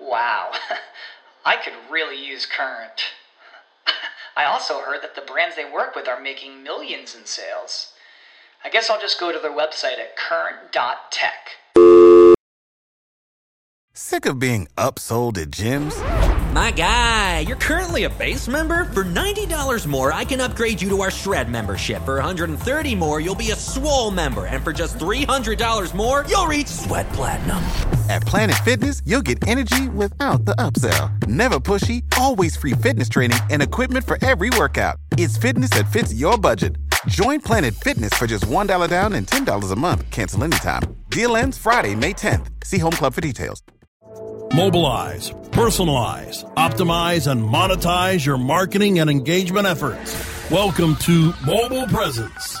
Wow, 0.00 0.52
I 1.44 1.56
could 1.56 1.74
really 1.90 2.24
use 2.24 2.46
Current. 2.46 3.02
I 4.36 4.44
also 4.44 4.80
heard 4.80 5.02
that 5.02 5.14
the 5.14 5.22
brands 5.22 5.56
they 5.56 5.70
work 5.70 5.94
with 5.94 6.08
are 6.08 6.20
making 6.20 6.62
millions 6.62 7.14
in 7.14 7.26
sales. 7.26 7.92
I 8.64 8.70
guess 8.70 8.90
I'll 8.90 9.00
just 9.00 9.18
go 9.18 9.32
to 9.32 9.38
their 9.38 9.52
website 9.52 9.98
at 9.98 10.16
current.tech. 10.16 11.56
Sick 13.92 14.24
of 14.26 14.38
being 14.38 14.68
upsold 14.76 15.36
at 15.38 15.50
gyms? 15.50 15.94
My 16.54 16.70
guy, 16.70 17.40
you're 17.40 17.56
currently 17.56 18.04
a 18.04 18.10
base 18.10 18.48
member. 18.48 18.86
For 18.86 19.04
$90 19.04 19.86
more, 19.86 20.12
I 20.12 20.24
can 20.24 20.40
upgrade 20.40 20.80
you 20.80 20.88
to 20.90 21.02
our 21.02 21.10
Shred 21.10 21.48
membership. 21.48 22.02
For 22.04 22.20
$130 22.20 22.96
more, 22.98 23.20
you'll 23.20 23.34
be 23.34 23.50
a 23.50 23.56
Swole 23.56 24.10
member. 24.10 24.46
And 24.46 24.64
for 24.64 24.72
just 24.72 24.98
$300 24.98 25.94
more, 25.94 26.24
you'll 26.28 26.46
reach 26.46 26.66
Sweat 26.66 27.08
Platinum. 27.12 27.62
At 28.10 28.22
Planet 28.22 28.56
Fitness, 28.64 29.02
you'll 29.06 29.22
get 29.22 29.46
energy 29.46 29.88
without 29.88 30.44
the 30.44 30.52
upsell. 30.56 31.28
Never 31.28 31.60
pushy, 31.60 32.02
always 32.18 32.56
free 32.56 32.72
fitness 32.72 33.08
training 33.08 33.38
and 33.50 33.62
equipment 33.62 34.04
for 34.04 34.18
every 34.20 34.50
workout. 34.58 34.96
It's 35.16 35.36
fitness 35.36 35.70
that 35.70 35.92
fits 35.92 36.12
your 36.12 36.36
budget. 36.36 36.74
Join 37.06 37.40
Planet 37.40 37.72
Fitness 37.72 38.12
for 38.14 38.26
just 38.26 38.46
$1 38.46 38.90
down 38.90 39.12
and 39.12 39.28
$10 39.28 39.70
a 39.70 39.76
month. 39.76 40.10
Cancel 40.10 40.42
anytime. 40.42 40.82
Deal 41.10 41.36
ends 41.36 41.56
Friday, 41.56 41.94
May 41.94 42.12
10th. 42.12 42.48
See 42.64 42.78
Home 42.78 42.90
Club 42.90 43.14
for 43.14 43.20
details. 43.20 43.62
Mobilize, 44.52 45.30
personalize, 45.52 46.44
optimize, 46.54 47.30
and 47.30 47.40
monetize 47.40 48.26
your 48.26 48.38
marketing 48.38 48.98
and 48.98 49.08
engagement 49.08 49.68
efforts. 49.68 50.50
Welcome 50.50 50.96
to 50.96 51.32
Mobile 51.46 51.86
Presence. 51.86 52.60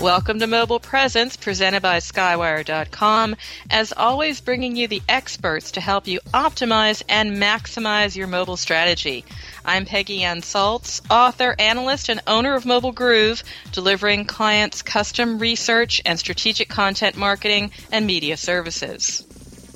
Welcome 0.00 0.40
to 0.40 0.46
Mobile 0.46 0.80
Presence, 0.80 1.36
presented 1.36 1.82
by 1.82 1.98
Skywire.com. 1.98 3.36
As 3.70 3.92
always, 3.92 4.40
bringing 4.40 4.74
you 4.74 4.88
the 4.88 5.02
experts 5.08 5.72
to 5.72 5.80
help 5.80 6.08
you 6.08 6.18
optimize 6.32 7.02
and 7.08 7.36
maximize 7.36 8.16
your 8.16 8.26
mobile 8.26 8.56
strategy. 8.56 9.24
I'm 9.64 9.84
Peggy 9.84 10.24
Ann 10.24 10.40
Salz, 10.40 11.02
author, 11.08 11.54
analyst, 11.58 12.08
and 12.08 12.20
owner 12.26 12.54
of 12.54 12.66
Mobile 12.66 12.90
Groove, 12.90 13.44
delivering 13.70 14.24
clients 14.24 14.82
custom 14.82 15.38
research 15.38 16.00
and 16.04 16.18
strategic 16.18 16.68
content 16.68 17.16
marketing 17.16 17.70
and 17.92 18.06
media 18.06 18.36
services. 18.36 19.24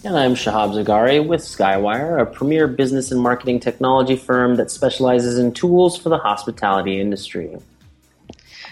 And 0.02 0.16
I'm 0.16 0.34
Shahab 0.34 0.72
Zagari 0.72 1.24
with 1.24 1.42
Skywire, 1.42 2.20
a 2.20 2.26
premier 2.26 2.66
business 2.66 3.12
and 3.12 3.20
marketing 3.20 3.60
technology 3.60 4.16
firm 4.16 4.56
that 4.56 4.70
specializes 4.70 5.38
in 5.38 5.52
tools 5.52 5.96
for 5.96 6.08
the 6.08 6.18
hospitality 6.18 7.00
industry. 7.00 7.58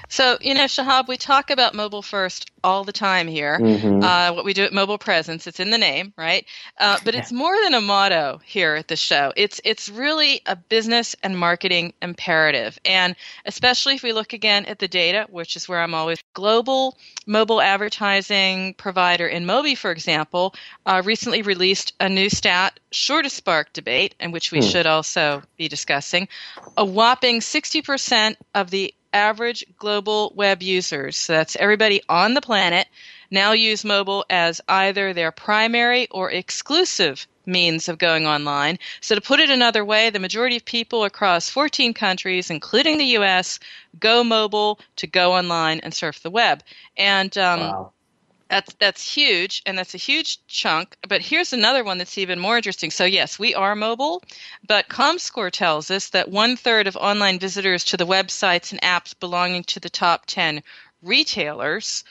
So, 0.09 0.39
you 0.41 0.55
know, 0.55 0.65
Shahab, 0.65 1.09
we 1.09 1.17
talk 1.17 1.51
about 1.51 1.75
mobile 1.75 2.03
first 2.03 2.51
all 2.63 2.85
the 2.85 2.93
time 2.93 3.27
here. 3.27 3.59
Mm-hmm. 3.59 4.03
Uh, 4.03 4.33
what 4.33 4.45
we 4.45 4.53
do 4.55 4.65
at 4.65 4.73
Mobile 4.73 4.99
Presence, 4.99 5.47
it's 5.47 5.61
in 5.61 5.71
the 5.71 5.79
name, 5.79 6.13
right? 6.17 6.47
Uh, 6.79 6.99
but 7.05 7.15
it's 7.15 7.33
more 7.33 7.55
than 7.63 7.75
a 7.75 7.81
motto 7.81 8.41
here 8.45 8.75
at 8.75 8.89
the 8.89 8.97
show. 8.97 9.33
It's 9.37 9.61
it's 9.65 9.89
really 9.89 10.41
a 10.47 10.57
business 10.57 11.17
and 11.23 11.39
marketing 11.39 11.95
imperative, 12.01 12.79
and 12.85 13.17
especially 13.45 13.95
if 13.95 14.03
we 14.03 14.13
look 14.13 14.33
again 14.33 14.67
at 14.67 14.79
the 14.79 14.89
data, 14.89 15.27
which 15.31 15.57
is 15.57 15.69
where 15.69 15.81
I'm 15.81 15.95
always 15.95 16.19
global 16.35 16.97
mobile 17.27 17.61
advertising 17.61 18.75
provider 18.75 19.29
InMobi, 19.29 19.77
for 19.77 19.91
example, 19.91 20.55
uh, 20.87 21.03
recently 21.05 21.43
released 21.43 21.93
a 22.01 22.09
new 22.09 22.29
stat, 22.31 22.79
shortest 22.93 23.37
spark 23.37 23.73
debate, 23.73 24.15
and 24.21 24.33
which 24.33 24.53
we 24.53 24.61
Hmm. 24.61 24.67
should 24.69 24.87
also 24.87 25.43
be 25.57 25.69
discussing. 25.69 26.29
A 26.77 26.85
whopping 26.85 27.41
60% 27.41 28.37
of 28.55 28.71
the 28.71 28.95
average 29.15 29.65
global 29.79 30.33
web 30.37 30.63
users, 30.63 31.17
so 31.17 31.33
that's 31.33 31.57
everybody 31.57 32.03
on 32.09 32.35
the 32.35 32.43
planet, 32.43 32.89
now 33.31 33.53
use 33.53 33.85
mobile 33.85 34.27
as 34.29 34.61
either 34.69 35.13
their 35.15 35.33
primary 35.33 36.09
or 36.11 36.31
exclusive 36.31 37.27
means 37.47 37.89
of 37.89 37.99
going 37.99 38.27
online. 38.27 38.79
So, 39.01 39.15
to 39.15 39.21
put 39.21 39.41
it 39.41 39.51
another 39.51 39.85
way, 39.85 40.11
the 40.11 40.19
majority 40.19 40.57
of 40.57 40.65
people 40.65 41.05
across 41.05 41.49
14 41.49 41.95
countries, 41.95 42.51
including 42.51 42.99
the 42.99 43.17
US, 43.19 43.61
go 43.99 44.25
mobile 44.25 44.81
to 44.97 45.07
go 45.07 45.35
online 45.35 45.81
and 45.81 45.95
surf 45.95 46.23
the 46.23 46.31
web. 46.31 46.63
And 46.97 47.37
um, 47.39 47.61
Wow. 47.61 47.93
That's 48.49 48.75
that's 48.75 49.15
huge, 49.15 49.63
and 49.67 49.77
that's 49.77 49.95
a 49.95 49.99
huge 49.99 50.47
chunk. 50.47 50.97
But 51.09 51.23
here's 51.23 51.53
another 51.53 51.85
one 51.85 51.99
that's 51.99 52.19
even 52.19 52.39
more 52.39 52.57
interesting. 52.57 52.91
So 52.91 53.05
yes, 53.05 53.39
we 53.39 53.55
are 53.55 53.75
mobile, 53.75 54.23
but 54.67 54.89
ComScore 54.89 55.51
tells 55.51 55.91
us 55.91 56.11
that 56.11 56.31
one 56.31 56.57
third 56.57 56.87
of 56.87 56.97
online 56.97 57.39
visitors 57.39 57.85
to 57.87 57.97
the 57.97 58.07
websites 58.07 58.73
and 58.73 58.81
apps 58.83 59.19
belonging 59.19 59.65
to 59.65 59.81
the 59.81 59.91
top 59.91 60.27
ten 60.27 60.63
retailers 61.03 62.05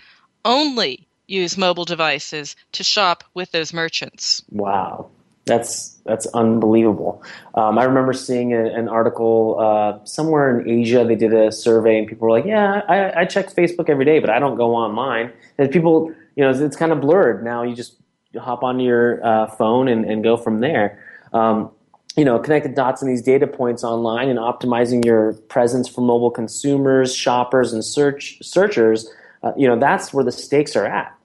only 0.46 1.08
use 1.28 1.58
mobile 1.58 1.86
devices 1.86 2.56
to 2.74 2.84
shop 2.84 3.24
with 3.34 3.52
those 3.52 3.74
merchants. 3.74 4.44
Wow, 4.50 5.10
that's 5.46 6.00
that's 6.06 6.26
unbelievable. 6.28 7.24
Um, 7.56 7.78
I 7.78 7.84
remember 7.84 8.14
seeing 8.14 8.54
a, 8.54 8.66
an 8.66 8.88
article 8.88 9.58
uh, 9.60 10.04
somewhere 10.06 10.60
in 10.60 10.70
Asia. 10.70 11.06
They 11.06 11.16
did 11.16 11.34
a 11.34 11.52
survey, 11.52 12.00
and 12.00 12.08
people 12.08 12.28
were 12.28 12.32
like, 12.32 12.46
"Yeah, 12.46 12.82
I, 12.88 13.22
I 13.22 13.26
check 13.26 13.54
Facebook 13.54 13.90
every 13.90 14.06
day, 14.06 14.20
but 14.20 14.30
I 14.30 14.40
don't 14.40 14.56
go 14.56 14.76
online." 14.76 15.32
And 15.58 15.72
people, 15.72 16.14
you 16.36 16.44
know, 16.44 16.50
it's, 16.50 16.60
it's 16.60 16.76
kind 16.76 16.92
of 16.92 17.02
blurred 17.02 17.44
now. 17.44 17.64
You 17.64 17.76
just 17.76 17.96
hop 18.40 18.64
on 18.64 18.80
your 18.80 19.26
uh, 19.26 19.48
phone 19.48 19.88
and, 19.88 20.06
and 20.06 20.24
go 20.24 20.38
from 20.38 20.60
there. 20.60 21.04
Um, 21.34 21.72
you 22.16 22.26
know, 22.26 22.38
connected 22.40 22.76
dots 22.76 23.02
and 23.02 23.10
these 23.10 23.22
data 23.24 23.48
points 23.48 23.84
online 23.84 24.30
and 24.30 24.38
optimizing 24.38 25.04
your 25.04 25.34
presence 25.50 25.88
for 25.88 26.02
mobile 26.02 26.30
consumers, 26.30 27.16
shoppers, 27.16 27.74
and 27.74 27.84
search 27.84 28.38
searchers. 28.44 29.12
Uh, 29.42 29.52
you 29.58 29.68
know, 29.68 29.78
that's 29.78 30.14
where 30.14 30.24
the 30.24 30.32
stakes 30.32 30.76
are 30.76 30.86
at. 30.86 31.16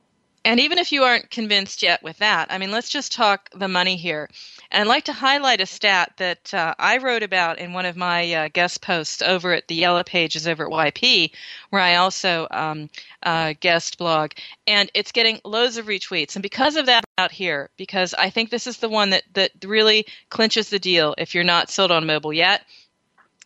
And 0.44 0.60
even 0.60 0.78
if 0.78 0.92
you 0.92 1.02
aren't 1.02 1.30
convinced 1.30 1.82
yet 1.82 2.02
with 2.02 2.16
that, 2.18 2.50
I 2.50 2.56
mean, 2.56 2.70
let's 2.70 2.88
just 2.88 3.12
talk 3.12 3.50
the 3.54 3.68
money 3.68 3.96
here. 3.96 4.30
And 4.70 4.82
I'd 4.82 4.88
like 4.88 5.04
to 5.04 5.12
highlight 5.12 5.60
a 5.60 5.66
stat 5.66 6.12
that 6.18 6.52
uh, 6.52 6.74
I 6.78 6.98
wrote 6.98 7.22
about 7.22 7.58
in 7.58 7.72
one 7.72 7.86
of 7.86 7.96
my 7.96 8.32
uh, 8.32 8.48
guest 8.52 8.82
posts 8.82 9.22
over 9.22 9.52
at 9.52 9.66
the 9.68 9.74
Yellow 9.74 10.04
Pages 10.04 10.46
over 10.46 10.66
at 10.66 10.94
YP, 10.94 11.30
where 11.70 11.80
I 11.80 11.96
also 11.96 12.46
um, 12.50 12.90
uh, 13.22 13.54
guest 13.60 13.96
blog. 13.96 14.32
And 14.66 14.90
it's 14.92 15.12
getting 15.12 15.40
loads 15.44 15.78
of 15.78 15.86
retweets. 15.86 16.36
And 16.36 16.42
because 16.42 16.76
of 16.76 16.86
that, 16.86 17.04
out 17.18 17.32
here, 17.32 17.68
because 17.76 18.14
I 18.14 18.30
think 18.30 18.48
this 18.48 18.66
is 18.66 18.78
the 18.78 18.88
one 18.88 19.10
that, 19.10 19.24
that 19.34 19.50
really 19.64 20.06
clinches 20.30 20.70
the 20.70 20.78
deal 20.78 21.14
if 21.18 21.34
you're 21.34 21.44
not 21.44 21.68
sold 21.68 21.90
on 21.90 22.06
mobile 22.06 22.32
yet. 22.32 22.64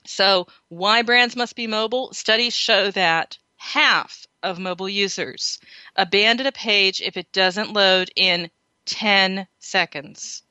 So, 0.05 0.47
why 0.69 1.03
brands 1.03 1.37
must 1.37 1.57
be 1.57 1.67
mobile? 1.67 2.13
Studies 2.13 2.55
show 2.55 2.91
that 2.91 3.39
half 3.57 4.27
of 4.43 4.59
mobile 4.59 4.89
users 4.89 5.59
abandon 5.97 6.47
a 6.47 6.53
page 6.53 7.01
if 7.01 7.17
it 7.17 7.33
doesn't 7.33 7.73
load 7.73 8.11
in 8.15 8.51
10 8.85 9.47
seconds. 9.59 10.42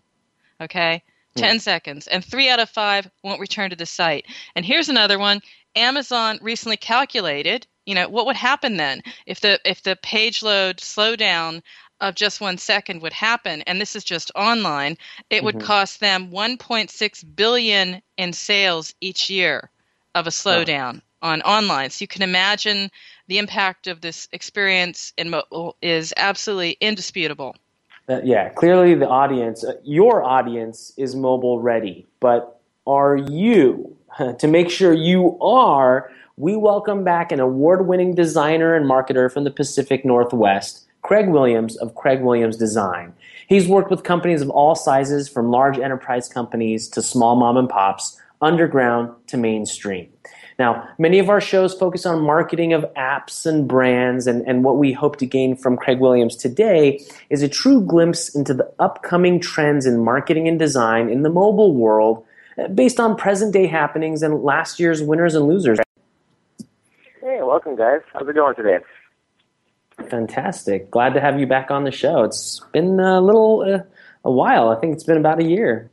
Okay? 0.61 1.03
10 1.35 1.59
seconds. 1.59 2.07
And 2.07 2.23
three 2.23 2.49
out 2.49 2.59
of 2.59 2.69
five 2.69 3.09
won't 3.23 3.39
return 3.41 3.69
to 3.71 3.75
the 3.75 3.85
site. 3.85 4.25
And 4.55 4.65
here's 4.65 4.89
another 4.89 5.19
one 5.19 5.41
Amazon 5.75 6.39
recently 6.41 6.77
calculated, 6.77 7.67
you 7.85 7.95
know, 7.95 8.07
what 8.09 8.25
would 8.25 8.35
happen 8.35 8.77
then 8.77 9.01
if 9.25 9.39
the 9.41 9.59
if 9.65 9.81
the 9.83 9.95
page 9.97 10.43
load 10.43 10.77
slowdown 10.77 11.61
of 12.01 12.15
just 12.15 12.41
one 12.41 12.57
second 12.57 13.01
would 13.01 13.13
happen, 13.13 13.61
and 13.63 13.79
this 13.81 13.95
is 13.95 14.03
just 14.03 14.31
online, 14.35 14.97
it 15.29 15.43
would 15.43 15.57
Mhm. 15.57 15.59
cost 15.59 15.99
them 15.99 16.31
1.6 16.31 17.23
billion 17.23 18.01
in 18.17 18.33
sales 18.33 18.93
each 19.01 19.29
year 19.29 19.69
of 20.15 20.27
a 20.27 20.31
slowdown 20.31 21.01
on 21.21 21.41
online. 21.43 21.89
So 21.89 22.03
you 22.03 22.07
can 22.07 22.21
imagine 22.23 22.91
the 23.27 23.37
impact 23.37 23.87
of 23.87 24.01
this 24.01 24.27
experience 24.31 25.13
in 25.17 25.29
mobile 25.29 25.77
is 25.81 26.13
absolutely 26.17 26.71
indisputable. 26.81 27.55
Uh, 28.09 28.19
yeah, 28.23 28.49
clearly 28.49 28.95
the 28.95 29.07
audience, 29.07 29.63
uh, 29.63 29.73
your 29.83 30.23
audience 30.23 30.91
is 30.97 31.15
mobile 31.15 31.61
ready, 31.61 32.07
but 32.19 32.59
are 32.87 33.15
you 33.15 33.95
to 34.39 34.47
make 34.47 34.69
sure 34.69 34.93
you 34.93 35.39
are, 35.39 36.11
we 36.37 36.55
welcome 36.55 37.03
back 37.03 37.31
an 37.31 37.39
award 37.39 37.87
winning 37.87 38.15
designer 38.15 38.75
and 38.75 38.85
marketer 38.85 39.31
from 39.31 39.43
the 39.43 39.51
Pacific 39.51 40.03
Northwest, 40.03 40.87
Craig 41.03 41.29
Williams 41.29 41.77
of 41.77 41.95
Craig 41.95 42.21
Williams 42.21 42.57
Design. 42.57 43.13
He's 43.47 43.67
worked 43.67 43.91
with 43.91 44.03
companies 44.03 44.41
of 44.41 44.49
all 44.49 44.75
sizes, 44.75 45.29
from 45.29 45.51
large 45.51 45.77
enterprise 45.77 46.27
companies 46.27 46.87
to 46.89 47.01
small 47.01 47.35
mom 47.35 47.57
and 47.57 47.69
pops, 47.69 48.19
underground 48.41 49.13
to 49.27 49.37
mainstream. 49.37 50.09
Now, 50.59 50.87
many 50.97 51.19
of 51.19 51.29
our 51.29 51.41
shows 51.41 51.73
focus 51.73 52.05
on 52.05 52.21
marketing 52.21 52.73
of 52.73 52.85
apps 52.95 53.45
and 53.45 53.67
brands, 53.67 54.27
and, 54.27 54.47
and 54.47 54.63
what 54.63 54.77
we 54.77 54.91
hope 54.91 55.17
to 55.17 55.25
gain 55.25 55.55
from 55.55 55.77
Craig 55.77 55.99
Williams 55.99 56.35
today 56.35 57.01
is 57.29 57.41
a 57.41 57.49
true 57.49 57.81
glimpse 57.81 58.33
into 58.35 58.53
the 58.53 58.71
upcoming 58.79 59.39
trends 59.39 59.85
in 59.85 60.03
marketing 60.03 60.47
and 60.47 60.59
design 60.59 61.09
in 61.09 61.23
the 61.23 61.29
mobile 61.29 61.75
world 61.75 62.25
uh, 62.57 62.67
based 62.67 62.99
on 62.99 63.15
present 63.15 63.53
day 63.53 63.67
happenings 63.67 64.23
and 64.23 64.43
last 64.43 64.79
year's 64.79 65.01
winners 65.01 65.35
and 65.35 65.47
losers. 65.47 65.79
Hey, 67.21 67.39
welcome, 67.41 67.75
guys. 67.75 68.01
How's 68.13 68.27
it 68.27 68.35
going 68.35 68.55
today? 68.55 68.79
Fantastic. 70.09 70.89
Glad 70.89 71.13
to 71.13 71.21
have 71.21 71.39
you 71.39 71.45
back 71.45 71.69
on 71.69 71.83
the 71.83 71.91
show. 71.91 72.23
It's 72.23 72.59
been 72.71 72.99
a 72.99 73.21
little, 73.21 73.61
uh, 73.61 73.83
a 74.25 74.31
while. 74.31 74.69
I 74.69 74.79
think 74.79 74.93
it's 74.93 75.03
been 75.03 75.17
about 75.17 75.39
a 75.39 75.43
year. 75.43 75.90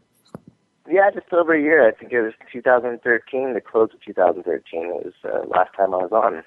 Yeah, 0.99 1.13
just 1.13 1.33
over 1.33 1.55
a 1.55 1.63
year. 1.63 1.87
I 1.87 1.93
think 1.93 2.11
it 2.11 2.21
was 2.21 2.33
2013, 2.53 3.55
the 3.55 3.61
close 3.61 3.91
of 3.95 4.05
2013. 4.05 4.87
It 4.87 5.05
was 5.05 5.13
uh, 5.25 5.47
last 5.47 5.71
time 5.77 5.95
I 5.95 5.99
was 5.99 6.11
on. 6.11 6.43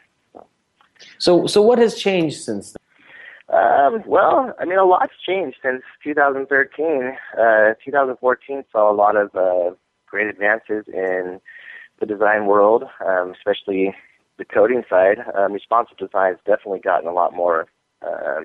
So, 1.20 1.48
so 1.48 1.62
what 1.62 1.80
has 1.80 1.96
changed 1.96 2.42
since 2.42 2.74
then? 2.74 3.58
Um, 3.58 4.04
well, 4.06 4.54
I 4.60 4.66
mean, 4.66 4.78
a 4.78 4.84
lot's 4.84 5.14
changed 5.26 5.56
since 5.64 5.84
2013. 6.04 7.14
Uh, 7.40 7.76
2014 7.86 8.66
saw 8.74 8.92
a 8.92 8.94
lot 8.94 9.16
of 9.16 9.34
uh, 9.36 9.74
great 10.06 10.28
advances 10.28 10.84
in 10.86 11.40
the 12.02 12.06
design 12.06 12.46
world, 12.46 12.84
um, 13.08 13.32
especially 13.32 13.96
the 14.38 14.44
coding 14.44 14.84
side. 14.90 15.20
Um, 15.34 15.54
responsive 15.54 15.98
design 15.98 16.34
has 16.34 16.40
definitely 16.46 16.82
gotten 16.82 17.08
a 17.08 17.14
lot 17.14 17.34
more 17.34 17.68
uh, 18.06 18.42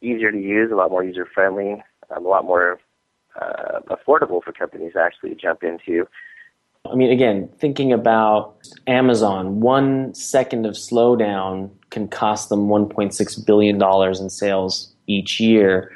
easier 0.00 0.32
to 0.32 0.40
use, 0.40 0.70
a 0.72 0.76
lot 0.76 0.90
more 0.90 1.04
user 1.04 1.28
friendly, 1.34 1.82
um, 2.16 2.24
a 2.24 2.28
lot 2.30 2.46
more 2.46 2.80
uh, 3.40 3.80
affordable 3.90 4.42
for 4.42 4.52
companies 4.52 4.92
actually 4.96 5.30
to 5.30 5.34
actually 5.34 5.34
jump 5.34 5.62
into. 5.62 6.06
I 6.90 6.94
mean, 6.94 7.10
again, 7.10 7.48
thinking 7.58 7.92
about 7.92 8.56
Amazon, 8.86 9.60
one 9.60 10.14
second 10.14 10.66
of 10.66 10.74
slowdown 10.74 11.70
can 11.90 12.08
cost 12.08 12.50
them 12.50 12.68
$1.6 12.68 13.46
billion 13.46 13.82
in 14.22 14.30
sales 14.30 14.94
each 15.06 15.40
year. 15.40 15.90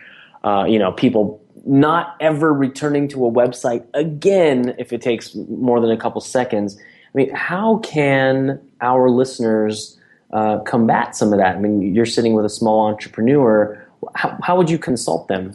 Uh, 0.45 0.65
you 0.67 0.79
know, 0.79 0.93
people 0.93 1.45
not 1.67 2.17
ever 2.21 2.55
returning 2.55 3.09
to 3.09 3.27
a 3.27 3.31
website 3.31 3.85
again 3.93 4.75
if 4.79 4.93
it 4.93 5.03
takes 5.03 5.35
more 5.35 5.81
than 5.81 5.91
a 5.91 5.97
couple 5.97 6.21
seconds. 6.21 6.79
I 6.79 7.19
mean, 7.19 7.35
how 7.35 7.79
can 7.79 8.61
our 8.81 9.11
listeners 9.11 9.99
uh, 10.33 10.61
combat 10.61 11.15
some 11.15 11.33
of 11.33 11.39
that? 11.39 11.57
I 11.57 11.59
mean, 11.59 11.95
you're 11.95 12.07
sitting 12.07 12.33
with 12.35 12.47
a 12.47 12.51
small 12.51 12.87
entrepreneur. 12.87 13.87
How, 14.15 14.39
how 14.43 14.57
would 14.57 14.71
you 14.71 14.79
consult 14.79 15.29
them? 15.29 15.53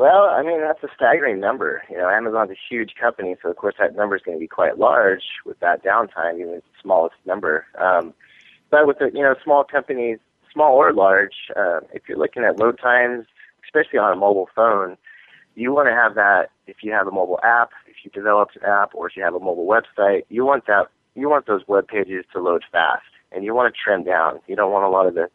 Well, 0.00 0.30
I 0.30 0.42
mean, 0.42 0.62
that's 0.62 0.82
a 0.82 0.88
staggering 0.96 1.40
number. 1.40 1.82
You 1.90 1.98
know, 1.98 2.08
Amazon's 2.08 2.52
a 2.52 2.56
huge 2.70 2.94
company, 2.98 3.36
so 3.42 3.50
of 3.50 3.56
course 3.56 3.74
that 3.78 3.94
number 3.94 4.16
is 4.16 4.22
going 4.22 4.38
to 4.38 4.40
be 4.40 4.48
quite 4.48 4.78
large 4.78 5.24
with 5.44 5.60
that 5.60 5.84
downtime, 5.84 6.40
even 6.40 6.52
the 6.52 6.62
smallest 6.80 7.16
number. 7.26 7.66
Um, 7.78 8.14
but 8.70 8.86
with 8.86 8.98
the, 8.98 9.10
you 9.12 9.20
know, 9.20 9.34
small 9.44 9.62
companies, 9.62 10.16
small 10.54 10.74
or 10.74 10.94
large, 10.94 11.34
uh, 11.54 11.80
if 11.92 12.04
you're 12.08 12.16
looking 12.16 12.44
at 12.44 12.58
load 12.58 12.78
times, 12.78 13.26
especially 13.62 13.98
on 13.98 14.10
a 14.10 14.16
mobile 14.16 14.48
phone, 14.56 14.96
you 15.54 15.70
want 15.74 15.88
to 15.88 15.94
have 15.94 16.14
that 16.14 16.48
if 16.66 16.76
you 16.80 16.92
have 16.92 17.06
a 17.06 17.10
mobile 17.12 17.38
app, 17.44 17.72
if 17.86 17.96
you 18.02 18.10
developed 18.10 18.56
an 18.56 18.62
app, 18.64 18.94
or 18.94 19.06
if 19.06 19.18
you 19.18 19.22
have 19.22 19.34
a 19.34 19.38
mobile 19.38 19.66
website, 19.66 20.22
you 20.30 20.46
want 20.46 20.66
that, 20.66 20.86
you 21.14 21.28
want 21.28 21.46
those 21.46 21.68
web 21.68 21.86
pages 21.86 22.24
to 22.32 22.40
load 22.40 22.62
fast, 22.72 23.04
and 23.32 23.44
you 23.44 23.54
want 23.54 23.70
to 23.70 23.78
trim 23.78 24.04
down. 24.04 24.40
You 24.46 24.56
don't 24.56 24.72
want 24.72 24.86
a 24.86 24.88
lot 24.88 25.06
of 25.06 25.14
the 25.14 25.28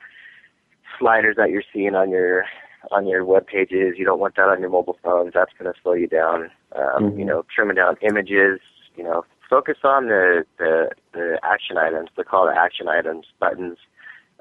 sliders 0.98 1.36
that 1.38 1.52
you're 1.52 1.62
seeing 1.72 1.94
on 1.94 2.10
your 2.10 2.46
on 2.92 3.08
your 3.08 3.26
web 3.26 3.48
pages. 3.48 3.96
You 3.98 4.06
don't 4.06 4.20
want 4.20 4.36
that 4.36 4.50
on 4.50 4.60
your 4.62 4.70
mobile 4.70 4.98
phones. 5.04 5.34
That's 5.34 5.52
going 5.58 5.72
to 5.72 5.80
slow 5.82 5.94
you 5.94 6.08
down. 6.08 6.52
Um, 6.76 7.12
Mhm. 7.12 7.20
You 7.20 7.26
know, 7.26 7.46
trimming 7.54 7.76
down 7.76 7.98
images. 8.02 8.60
You 8.96 9.04
know, 9.04 9.26
focus 9.50 9.78
on 9.84 10.08
the 10.08 10.46
the, 10.58 10.90
the 11.14 11.40
action 11.44 11.78
items, 11.78 12.10
the 12.16 12.24
call 12.24 12.46
to 12.48 12.54
action 12.58 12.88
items, 12.88 13.28
buttons. 13.40 13.78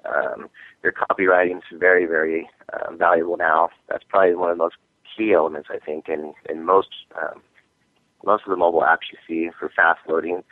Um, 0.05 0.49
your 0.83 0.93
copywriting 0.93 1.59
is 1.59 1.79
very 1.79 2.07
very 2.07 2.49
um, 2.73 2.99
valuable 2.99 3.37
now. 3.37 3.71
That's 3.89 4.05
probably 4.09 4.35
one 4.35 4.51
of 4.51 4.59
the 4.59 4.63
most 4.63 4.77
key 5.17 5.33
elements 5.33 5.69
I 5.73 5.79
think 5.79 6.09
in 6.09 6.35
in 6.49 6.65
most 6.65 6.89
um, 7.21 7.41
most 8.25 8.45
of 8.47 8.51
the 8.51 8.57
mobile 8.57 8.83
apps 8.83 9.11
you 9.13 9.19
see 9.27 9.51
for 9.59 9.69
fast 9.69 10.01
loading. 10.09 10.43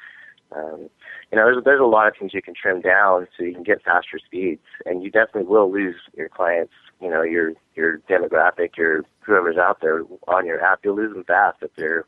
Um, 0.54 0.90
you 1.30 1.38
know, 1.38 1.44
there's 1.44 1.64
there's 1.64 1.80
a 1.80 1.84
lot 1.84 2.08
of 2.08 2.14
things 2.18 2.34
you 2.34 2.42
can 2.42 2.54
trim 2.54 2.80
down 2.80 3.26
so 3.36 3.44
you 3.44 3.54
can 3.54 3.62
get 3.62 3.82
faster 3.82 4.18
speeds, 4.24 4.62
and 4.84 5.02
you 5.02 5.10
definitely 5.10 5.44
will 5.44 5.72
lose 5.72 5.96
your 6.16 6.28
clients. 6.28 6.72
You 7.00 7.10
know, 7.10 7.22
your 7.22 7.52
your 7.74 7.98
demographic, 8.10 8.76
your 8.76 9.02
whoever's 9.20 9.56
out 9.56 9.80
there 9.80 10.02
on 10.28 10.46
your 10.46 10.62
app, 10.62 10.80
you'll 10.84 10.96
lose 10.96 11.14
them 11.14 11.24
fast 11.24 11.58
if 11.62 11.70
they're 11.76 12.04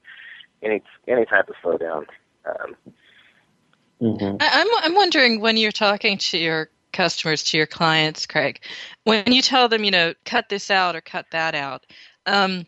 any 0.62 0.82
any 1.08 1.24
type 1.24 1.48
of 1.48 1.54
slowdown. 1.62 2.06
Um, 2.44 2.76
Mm-hmm. 4.00 4.36
I, 4.40 4.48
I'm 4.52 4.66
I'm 4.82 4.94
wondering 4.94 5.40
when 5.40 5.56
you're 5.56 5.72
talking 5.72 6.18
to 6.18 6.38
your 6.38 6.68
customers, 6.92 7.42
to 7.44 7.56
your 7.56 7.66
clients, 7.66 8.26
Craig, 8.26 8.60
when 9.04 9.32
you 9.32 9.42
tell 9.42 9.68
them, 9.68 9.84
you 9.84 9.90
know, 9.90 10.14
cut 10.24 10.48
this 10.48 10.70
out 10.70 10.94
or 10.94 11.00
cut 11.00 11.26
that 11.32 11.54
out. 11.54 11.86
Um, 12.26 12.66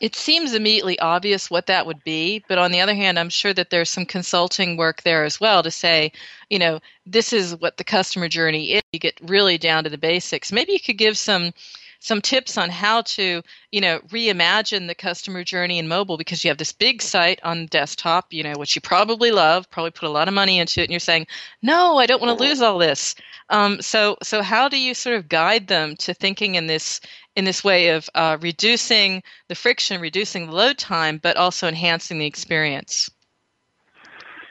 it 0.00 0.14
seems 0.14 0.54
immediately 0.54 0.98
obvious 0.98 1.50
what 1.50 1.66
that 1.66 1.86
would 1.86 2.02
be, 2.04 2.44
but 2.48 2.58
on 2.58 2.70
the 2.70 2.80
other 2.80 2.94
hand, 2.94 3.18
I'm 3.18 3.30
sure 3.30 3.54
that 3.54 3.70
there's 3.70 3.90
some 3.90 4.04
consulting 4.06 4.76
work 4.76 5.02
there 5.02 5.24
as 5.24 5.40
well 5.40 5.62
to 5.62 5.70
say, 5.70 6.12
you 6.50 6.58
know, 6.58 6.80
this 7.06 7.32
is 7.32 7.56
what 7.56 7.76
the 7.76 7.84
customer 7.84 8.28
journey 8.28 8.72
is. 8.72 8.82
You 8.92 8.98
get 8.98 9.18
really 9.22 9.58
down 9.58 9.84
to 9.84 9.90
the 9.90 9.98
basics. 9.98 10.52
Maybe 10.52 10.72
you 10.72 10.80
could 10.80 10.98
give 10.98 11.16
some 11.16 11.52
some 12.00 12.20
tips 12.20 12.56
on 12.58 12.70
how 12.70 13.02
to, 13.02 13.42
you 13.72 13.80
know, 13.80 13.98
reimagine 14.08 14.86
the 14.86 14.94
customer 14.94 15.44
journey 15.44 15.78
in 15.78 15.88
mobile 15.88 16.16
because 16.16 16.44
you 16.44 16.50
have 16.50 16.58
this 16.58 16.72
big 16.72 17.02
site 17.02 17.40
on 17.42 17.66
desktop, 17.66 18.32
you 18.32 18.42
know, 18.42 18.54
which 18.56 18.74
you 18.74 18.80
probably 18.80 19.30
love, 19.30 19.70
probably 19.70 19.90
put 19.90 20.08
a 20.08 20.10
lot 20.10 20.28
of 20.28 20.34
money 20.34 20.58
into 20.58 20.80
it, 20.80 20.84
and 20.84 20.90
you're 20.90 21.00
saying, 21.00 21.26
no, 21.62 21.98
I 21.98 22.06
don't 22.06 22.22
want 22.22 22.36
to 22.36 22.44
lose 22.44 22.60
all 22.60 22.78
this. 22.78 23.14
Um, 23.50 23.80
so, 23.80 24.16
so 24.22 24.42
how 24.42 24.68
do 24.68 24.78
you 24.78 24.94
sort 24.94 25.16
of 25.16 25.28
guide 25.28 25.68
them 25.68 25.96
to 25.96 26.14
thinking 26.14 26.54
in 26.54 26.66
this 26.66 27.00
in 27.36 27.44
this 27.44 27.62
way 27.62 27.90
of 27.90 28.08
uh, 28.14 28.38
reducing 28.40 29.22
the 29.48 29.54
friction, 29.54 30.00
reducing 30.00 30.46
the 30.46 30.54
load 30.54 30.78
time, 30.78 31.18
but 31.18 31.36
also 31.36 31.68
enhancing 31.68 32.18
the 32.18 32.26
experience? 32.26 33.10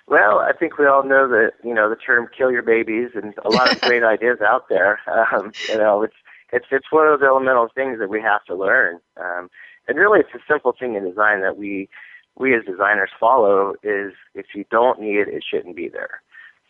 Well, 0.07 0.39
I 0.39 0.53
think 0.53 0.77
we 0.77 0.85
all 0.85 1.03
know 1.03 1.27
that 1.27 1.53
you 1.63 1.73
know 1.73 1.89
the 1.89 1.95
term 1.95 2.29
"kill 2.35 2.51
your 2.51 2.61
babies" 2.61 3.09
and 3.15 3.33
a 3.43 3.49
lot 3.49 3.71
of 3.71 3.81
great 3.81 4.03
ideas 4.15 4.39
out 4.41 4.69
there. 4.69 4.99
Um, 5.07 5.51
you 5.67 5.77
know, 5.77 6.03
it's 6.03 6.15
it's 6.55 6.67
it's 6.71 6.89
one 6.89 7.05
of 7.05 7.19
those 7.19 7.27
elemental 7.27 7.67
things 7.75 7.99
that 7.99 8.09
we 8.09 8.21
have 8.21 8.43
to 8.45 8.55
learn. 8.55 8.99
Um, 9.17 9.49
and 9.87 9.97
really, 9.97 10.21
it's 10.21 10.33
a 10.33 10.51
simple 10.51 10.73
thing 10.77 10.95
in 10.95 11.03
design 11.03 11.41
that 11.41 11.57
we 11.57 11.89
we 12.37 12.55
as 12.55 12.63
designers 12.65 13.09
follow 13.19 13.73
is 13.83 14.13
if 14.33 14.47
you 14.55 14.63
don't 14.71 15.01
need 15.01 15.17
it, 15.17 15.27
it 15.27 15.43
shouldn't 15.47 15.75
be 15.75 15.89
there. 15.89 16.21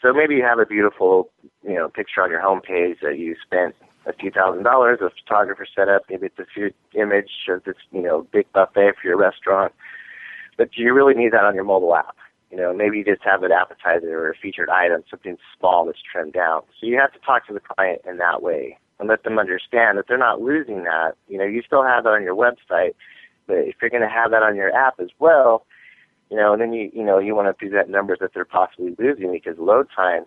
So 0.01 0.12
maybe 0.12 0.36
you 0.36 0.44
have 0.44 0.60
a 0.60 0.65
beautiful 0.65 1.30
you 1.63 1.75
know 1.75 1.88
picture 1.88 2.24
on 2.24 2.32
your 2.32 2.42
homepage 2.42 3.00
that 3.01 3.20
you 3.20 3.36
spent 3.46 3.75
a 4.08 4.13
few 4.13 4.32
thousand 4.32 4.63
dollars, 4.63 5.00
a 5.01 5.10
photographer 5.24 5.68
set 5.75 5.88
up, 5.88 6.04
maybe 6.10 6.27
it's 6.27 6.39
a 6.39 6.46
few 6.51 6.72
image 6.94 7.32
of 7.50 7.63
this 7.63 7.77
you 7.92 8.01
know 8.01 8.27
big 8.34 8.51
buffet 8.54 8.94
for 9.00 9.08
your 9.08 9.18
restaurant. 9.18 9.72
But 10.58 10.72
do 10.72 10.82
you 10.82 10.94
really 10.94 11.13
need 11.13 11.32
that 11.34 11.44
on 11.44 11.54
your 11.54 11.63
mobile 11.63 11.96
app? 11.96 12.15
You 12.50 12.58
know, 12.58 12.74
maybe 12.74 12.98
you 12.98 13.04
just 13.04 13.24
have 13.24 13.44
an 13.44 13.51
appetizer 13.51 14.18
or 14.18 14.32
a 14.32 14.36
featured 14.36 14.70
item, 14.70 15.04
something 15.12 15.38
small 15.60 15.86
that's 15.86 16.00
trimmed 16.01 16.34
down. 16.34 16.62
So 16.80 16.88
you 16.88 16.98
have 16.98 17.12
to 17.12 17.20
talk 17.20 17.46
to 17.48 17.54
the 17.54 17.60
client 17.60 18.01
in 18.08 18.18
that 18.18 18.42
way 18.42 18.77
and 19.00 19.10
let 19.10 19.24
them 19.24 19.40
understand 19.40 19.98
that 19.98 20.06
they're 20.08 20.18
not 20.18 20.42
losing 20.42 20.84
that. 20.84 21.14
You 21.28 21.38
know, 21.38 21.46
you 21.46 21.62
still 21.66 21.84
have 21.84 22.04
that 22.04 22.12
on 22.12 22.24
your 22.24 22.36
website, 22.36 22.96
but 23.48 23.58
if 23.58 23.75
you're 23.82 23.90
going 23.90 24.04
to 24.04 24.10
have 24.10 24.32
that 24.32 24.44
on 24.44 24.56
your 24.56 24.74
app 24.75 25.00
as 25.00 25.10
well, 25.20 25.66
you 26.30 26.38
know, 26.38 26.54
and 26.54 26.62
then 26.62 26.74
you 26.74 26.90
you 26.94 27.04
know 27.04 27.20
you 27.20 27.36
want 27.36 27.48
to 27.48 27.54
present 27.54 27.90
numbers 27.90 28.18
that 28.22 28.32
they're 28.34 28.46
possibly 28.46 28.96
losing 28.98 29.32
because 29.32 29.58
load 29.60 29.88
times 29.96 30.25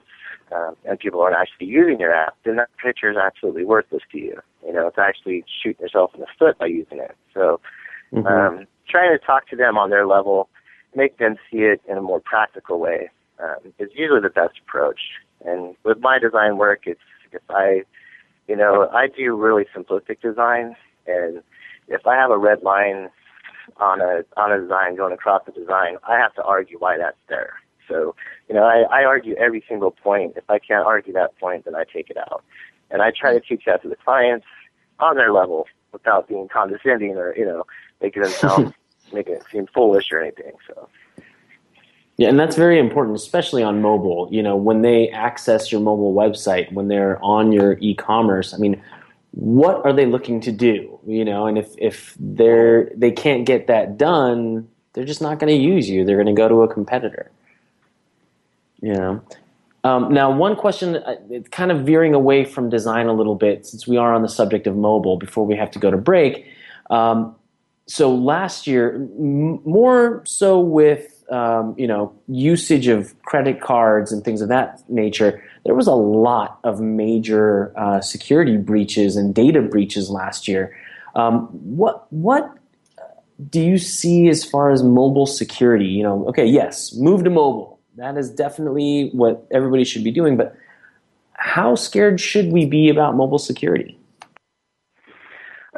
um, 0.55 0.77
and 0.85 0.99
people 0.99 1.21
aren't 1.21 1.37
actually 1.37 1.67
using 1.67 1.99
your 1.99 2.15
app, 2.15 2.37
then 2.45 2.57
that 2.57 2.69
picture 2.83 3.11
is 3.11 3.17
absolutely 3.17 3.65
worthless 3.65 4.03
to 4.13 4.19
you. 4.19 4.41
You 4.65 4.73
know, 4.73 4.87
it's 4.87 4.99
actually 4.99 5.45
shooting 5.63 5.83
yourself 5.83 6.13
in 6.15 6.21
the 6.21 6.27
foot 6.39 6.59
by 6.59 6.67
using 6.67 6.99
it. 6.99 7.17
So, 7.35 7.61
Mm-hmm. 8.13 8.27
um, 8.27 8.67
trying 8.89 9.17
to 9.17 9.25
talk 9.25 9.49
to 9.49 9.57
them 9.57 9.77
on 9.77 9.91
their 9.91 10.07
level, 10.07 10.49
make 10.95 11.19
them 11.19 11.37
see 11.51 11.59
it 11.59 11.81
in 11.89 11.99
a 11.99 12.03
more 12.03 12.21
practical 12.21 12.81
way, 12.81 13.11
um, 13.43 13.73
is 13.79 13.91
usually 13.95 14.21
the 14.21 14.31
best 14.31 14.59
approach. 14.67 15.01
And 15.45 15.77
with 15.85 15.99
my 16.01 16.19
design 16.19 16.57
work, 16.57 16.83
it's 16.87 17.01
if 17.33 17.43
I, 17.51 17.83
you 18.49 18.57
know, 18.57 18.89
I 18.93 19.09
do 19.09 19.37
really 19.37 19.67
simplistic 19.77 20.21
design, 20.21 20.75
and 21.07 21.43
if 21.87 22.07
I 22.07 22.17
have 22.17 22.31
a 22.31 22.39
red 22.39 22.63
line 22.63 23.11
on 23.77 24.01
a 24.01 24.25
on 24.37 24.53
a 24.53 24.61
design 24.61 24.97
going 24.97 25.13
across 25.13 25.43
the 25.47 25.53
design, 25.53 25.97
I 26.07 26.19
have 26.19 26.35
to 26.35 26.43
argue 26.43 26.79
why 26.79 26.97
that's 26.99 27.19
there. 27.29 27.55
So, 27.89 28.15
you 28.49 28.55
know, 28.55 28.65
I, 28.65 29.01
I 29.01 29.05
argue 29.05 29.35
every 29.37 29.65
single 29.69 29.91
point. 29.91 30.35
If 30.37 30.49
I 30.49 30.59
can't 30.59 30.87
argue 30.87 31.13
that 31.15 31.39
point, 31.39 31.65
then 31.65 31.75
I 31.75 31.85
take 31.85 32.11
it 32.11 32.19
out. 32.19 32.45
And 32.91 33.03
I 33.03 33.11
try 33.11 33.33
to 33.33 33.41
teach 33.41 33.63
that 33.67 33.83
to 33.83 33.89
the 33.89 33.97
clients 33.97 34.47
on 34.99 35.17
their 35.17 35.33
level 35.33 35.67
without 35.93 36.29
being 36.29 36.49
condescending 36.49 37.17
or, 37.17 37.35
you 37.37 37.47
know, 37.47 37.65
making 38.03 38.23
them 38.23 38.31
sound 38.33 38.75
making 39.13 39.35
it 39.35 39.45
seem 39.51 39.67
foolish 39.75 40.13
or 40.13 40.21
anything. 40.21 40.53
So 40.67 40.89
Yeah, 42.19 42.29
and 42.29 42.39
that's 42.39 42.57
very 42.57 42.81
important, 42.81 43.17
especially 43.17 43.63
on 43.63 43.81
mobile. 43.81 44.29
You 44.31 44.43
know, 44.43 44.57
when 44.57 44.83
they 44.83 45.09
access 45.11 45.71
your 45.71 45.81
mobile 45.81 46.13
website, 46.13 46.71
when 46.73 46.89
they're 46.89 47.23
on 47.23 47.53
your 47.53 47.79
e-commerce, 47.79 48.53
I 48.53 48.57
mean, 48.59 48.83
what 49.31 49.85
are 49.85 49.93
they 49.93 50.05
looking 50.05 50.41
to 50.41 50.51
do? 50.51 50.99
You 51.07 51.25
know, 51.25 51.47
and 51.47 51.57
if 51.57 51.75
if 51.79 52.17
they're 52.19 52.91
they 52.97 53.13
can't 53.13 53.47
get 53.47 53.69
that 53.69 53.97
done, 53.97 54.69
they're 54.93 55.05
just 55.05 55.23
not 55.23 55.39
going 55.39 55.57
to 55.57 55.63
use 55.63 55.89
you. 55.89 56.05
They're 56.05 56.17
going 56.17 56.35
to 56.35 56.41
go 56.41 56.49
to 56.49 56.63
a 56.63 56.69
competitor. 56.75 57.31
You 58.83 58.95
know. 58.95 59.23
Um, 59.85 60.13
now, 60.13 60.29
one 60.31 60.57
question, 60.57 60.97
uh, 60.97 61.15
it's 61.31 61.49
kind 61.51 61.71
of 61.71 61.87
veering 61.87 62.13
away 62.13 62.45
from 62.45 62.69
design 62.69 63.07
a 63.07 63.13
little 63.13 63.37
bit, 63.37 63.65
since 63.65 63.87
we 63.87 63.97
are 63.97 64.13
on 64.13 64.23
the 64.23 64.29
subject 64.29 64.67
of 64.67 64.77
mobile. 64.77 65.17
Before 65.17 65.47
we 65.47 65.55
have 65.55 65.71
to 65.71 65.79
go 65.79 65.89
to 65.89 65.97
break, 65.97 66.47
um, 66.91 67.37
so 67.87 68.13
last 68.13 68.67
year, 68.67 68.97
m- 68.97 69.63
more 69.65 70.23
so 70.27 70.59
with 70.59 71.18
um, 71.31 71.75
you 71.77 71.87
know 71.87 72.13
usage 72.29 72.89
of 72.89 73.21
credit 73.23 73.61
cards 73.61 74.13
and 74.13 74.25
things 74.25 74.41
of 74.41 74.49
that 74.49 74.83
nature, 74.89 75.43
there 75.65 75.75
was 75.75 75.87
a 75.87 75.95
lot 75.95 76.59
of 76.65 76.81
major 76.81 77.73
uh, 77.79 78.01
security 78.01 78.57
breaches 78.57 79.17
and 79.17 79.35
data 79.35 79.63
breaches 79.63 80.11
last 80.11 80.49
year. 80.49 80.77
Um, 81.15 81.47
what 81.49 82.11
what 82.13 82.57
do 83.51 83.61
you 83.61 83.79
see 83.79 84.29
as 84.29 84.45
far 84.45 84.71
as 84.71 84.83
mobile 84.83 85.27
security? 85.27 85.87
You 85.87 86.03
know, 86.03 86.27
okay, 86.29 86.47
yes, 86.47 86.95
move 86.97 87.25
to 87.25 87.31
mobile. 87.31 87.79
That 87.97 88.17
is 88.17 88.31
definitely 88.31 89.11
what 89.13 89.47
everybody 89.51 89.85
should 89.85 90.05
be 90.05 90.11
doing. 90.11 90.37
But 90.37 90.57
how 91.35 91.75
scared 91.75 92.21
should 92.21 92.53
we 92.53 92.67
be 92.67 92.89
about 92.89 93.17
mobile 93.17 93.39
security? 93.39 93.99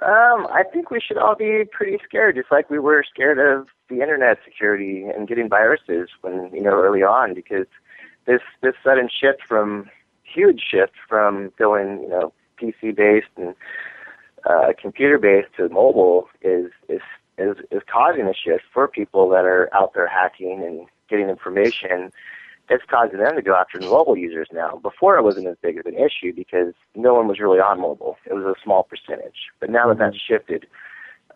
Um, 0.02 0.47
I 0.50 0.62
think 0.73 0.90
we 0.90 1.00
should 1.00 1.19
all 1.19 1.35
be 1.35 1.64
pretty 1.71 1.99
scared, 2.04 2.37
just 2.37 2.50
like 2.50 2.71
we 2.71 2.78
were 2.78 3.04
scared 3.12 3.38
of 3.38 3.69
the 3.90 4.00
internet 4.00 4.38
security 4.44 5.04
and 5.04 5.28
getting 5.28 5.49
viruses 5.49 6.09
when 6.23 6.50
you 6.54 6.62
know 6.62 6.73
early 6.73 7.02
on, 7.02 7.35
because 7.35 7.66
this 8.26 8.40
this 8.62 8.75
sudden 8.82 9.09
shift 9.09 9.42
from 9.47 9.90
huge 10.23 10.62
shift 10.70 10.92
from 11.09 11.52
going 11.59 12.02
you 12.02 12.09
know 12.09 12.32
PC 12.61 12.94
based 12.97 13.26
and 13.37 13.54
uh, 14.49 14.73
computer 14.80 15.18
based 15.18 15.49
to 15.56 15.68
mobile 15.68 16.28
is 16.40 16.70
is 16.88 17.02
is 17.37 17.56
is 17.70 17.82
causing 17.92 18.26
a 18.26 18.35
shift 18.35 18.64
for 18.73 18.88
people 18.88 19.28
that 19.30 19.44
are 19.44 19.68
out 19.75 19.92
there 19.94 20.09
hacking 20.09 20.62
and 20.64 20.87
getting 21.09 21.28
information 21.28 22.11
it's 22.70 22.85
causing 22.88 23.18
them 23.18 23.35
to 23.35 23.42
go 23.42 23.56
after 23.56 23.80
mobile 23.80 24.16
users 24.16 24.49
now. 24.52 24.78
Before 24.80 25.18
it 25.18 25.25
wasn't 25.25 25.49
as 25.49 25.56
big 25.61 25.78
of 25.78 25.87
an 25.87 25.97
issue 25.97 26.32
because 26.32 26.73
no 26.94 27.14
one 27.14 27.26
was 27.26 27.40
really 27.40 27.59
on 27.59 27.80
mobile. 27.80 28.16
It 28.25 28.32
was 28.32 28.44
a 28.44 28.54
small 28.62 28.85
percentage. 28.85 29.50
But 29.59 29.70
now 29.70 29.88
that 29.88 29.99
that's 29.99 30.16
shifted, 30.16 30.66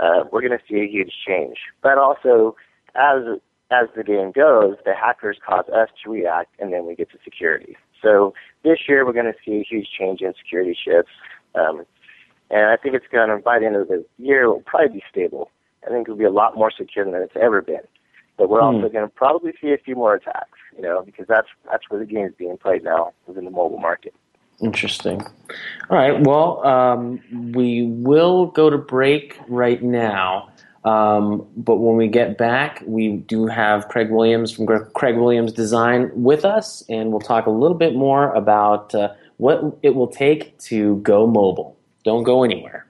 uh, 0.00 0.24
we're 0.30 0.40
going 0.40 0.58
to 0.58 0.64
see 0.68 0.80
a 0.80 0.86
huge 0.88 1.12
change. 1.26 1.56
But 1.82 1.98
also, 1.98 2.56
as 2.94 3.40
as 3.70 3.88
the 3.96 4.04
game 4.04 4.30
goes, 4.32 4.76
the 4.84 4.94
hackers 4.94 5.38
cause 5.44 5.64
us 5.74 5.88
to 6.04 6.10
react, 6.10 6.54
and 6.60 6.72
then 6.72 6.86
we 6.86 6.94
get 6.94 7.10
to 7.10 7.18
security. 7.24 7.76
So 8.02 8.34
this 8.62 8.78
year, 8.88 9.04
we're 9.06 9.14
going 9.14 9.32
to 9.32 9.38
see 9.44 9.56
a 9.60 9.64
huge 9.64 9.88
change 9.98 10.20
in 10.20 10.32
security 10.36 10.76
shifts. 10.84 11.10
Um, 11.54 11.84
and 12.50 12.66
I 12.66 12.76
think 12.76 12.94
it's 12.94 13.06
going 13.10 13.30
to, 13.30 13.38
by 13.38 13.58
the 13.58 13.66
end 13.66 13.76
of 13.76 13.88
the 13.88 14.04
year, 14.18 14.42
it 14.42 14.48
will 14.48 14.60
probably 14.60 14.98
be 14.98 15.02
stable. 15.10 15.50
I 15.86 15.90
think 15.90 16.06
it'll 16.06 16.18
be 16.18 16.24
a 16.24 16.30
lot 16.30 16.56
more 16.56 16.70
secure 16.70 17.04
than 17.04 17.14
it's 17.14 17.32
ever 17.40 17.62
been. 17.62 17.80
But 18.36 18.50
we're 18.50 18.60
Hmm. 18.60 18.76
also 18.76 18.88
going 18.90 19.08
to 19.08 19.14
probably 19.14 19.52
see 19.60 19.72
a 19.72 19.78
few 19.78 19.94
more 19.96 20.14
attacks, 20.14 20.58
you 20.76 20.82
know, 20.82 21.02
because 21.02 21.26
that's 21.26 21.48
that's 21.70 21.88
where 21.88 22.00
the 22.00 22.06
game 22.06 22.26
is 22.26 22.34
being 22.36 22.58
played 22.58 22.84
now, 22.84 23.12
is 23.28 23.36
in 23.36 23.44
the 23.44 23.50
mobile 23.50 23.78
market. 23.78 24.14
Interesting. 24.61 25.20
All 25.90 25.96
right. 25.96 26.20
Well, 26.20 26.66
um, 26.66 27.20
we 27.52 27.87
will 27.87 28.46
go 28.46 28.70
to 28.70 28.78
break 28.78 29.38
right 29.49 29.82
now. 29.82 30.50
Um, 30.84 31.46
but 31.56 31.76
when 31.76 31.96
we 31.96 32.08
get 32.08 32.37
back, 32.37 32.82
we 32.87 33.16
do 33.16 33.46
have 33.46 33.88
Craig 33.88 34.11
Williams 34.11 34.52
from 34.52 34.66
Craig 34.92 35.16
Williams 35.16 35.52
Design 35.52 36.11
with 36.14 36.44
us, 36.44 36.84
and 36.90 37.11
we'll 37.11 37.20
talk 37.20 37.46
a 37.46 37.50
little 37.50 37.76
bit 37.76 37.94
more 37.94 38.32
about 38.34 38.94
uh, 38.94 39.14
what 39.38 39.78
it 39.82 39.94
will 39.94 40.08
take 40.08 40.58
to 40.61 40.96
go 40.96 41.26
mobile. 41.26 41.76
Don't 42.04 42.23
go 42.23 42.44
anywhere. 42.44 42.87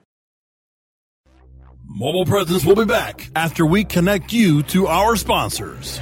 Mobile 1.87 2.25
Presence 2.25 2.65
will 2.65 2.75
be 2.75 2.83
back 2.83 3.29
after 3.35 3.65
we 3.65 3.85
connect 3.85 4.33
you 4.33 4.63
to 4.63 4.87
our 4.87 5.15
sponsors. 5.15 6.01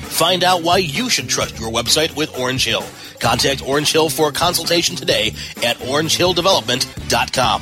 Find 0.11 0.43
out 0.43 0.61
why 0.61 0.77
you 0.77 1.09
should 1.09 1.27
trust 1.29 1.59
your 1.59 1.71
website 1.71 2.15
with 2.15 2.37
Orange 2.37 2.65
Hill. 2.65 2.83
Contact 3.19 3.67
Orange 3.67 3.91
Hill 3.91 4.09
for 4.09 4.29
a 4.29 4.31
consultation 4.31 4.95
today 4.95 5.29
at 5.63 5.77
orangehilldevelopment.com. 5.77 7.61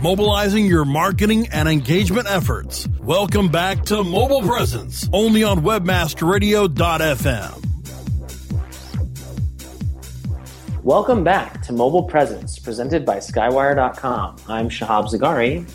Mobilizing 0.00 0.66
your 0.66 0.84
marketing 0.84 1.48
and 1.52 1.68
engagement 1.68 2.28
efforts. 2.30 2.86
Welcome 3.00 3.48
back 3.48 3.84
to 3.86 4.04
Mobile 4.04 4.42
Presence, 4.42 5.08
only 5.12 5.42
on 5.42 5.62
webmasterradio.fm. 5.62 7.66
Welcome 10.82 11.24
back 11.24 11.60
to 11.62 11.74
Mobile 11.74 12.04
Presence, 12.04 12.58
presented 12.58 13.04
by 13.04 13.18
Skywire.com. 13.18 14.36
I'm 14.48 14.70
Shahab 14.70 15.12
Zagari. 15.12 15.68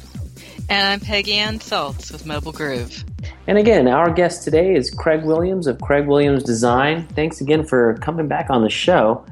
And 0.67 0.87
I'm 0.87 0.99
Peggy 0.99 1.33
Ann 1.33 1.59
Salz 1.59 2.11
with 2.11 2.25
Mobile 2.25 2.51
Groove. 2.51 3.05
And 3.45 3.59
again, 3.59 3.87
our 3.87 4.11
guest 4.11 4.43
today 4.43 4.73
is 4.73 4.89
Craig 4.89 5.23
Williams 5.23 5.67
of 5.67 5.79
Craig 5.79 6.07
Williams 6.07 6.43
Design. 6.43 7.05
Thanks 7.09 7.39
again 7.39 7.63
for 7.63 7.93
coming 7.97 8.27
back 8.27 8.49
on 8.49 8.63
the 8.63 8.69
show. 8.69 9.23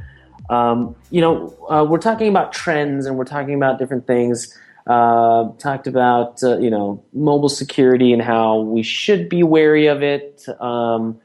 Um, 0.51 0.95
you 1.09 1.21
know, 1.21 1.55
uh, 1.69 1.85
we're 1.89 1.97
talking 1.97 2.27
about 2.27 2.53
trends 2.53 3.07
and 3.07 3.17
we're 3.17 3.25
talking 3.25 3.55
about 3.55 3.79
different 3.79 4.05
things. 4.05 4.55
Uh, 4.85 5.51
talked 5.57 5.87
about 5.87 6.43
uh, 6.43 6.57
you 6.59 6.69
know 6.69 7.03
mobile 7.13 7.49
security 7.49 8.13
and 8.13 8.21
how 8.21 8.59
we 8.59 8.83
should 8.83 9.27
be 9.27 9.41
wary 9.41 9.87
of 9.87 10.03
it. 10.03 10.45
Um, 10.59 11.19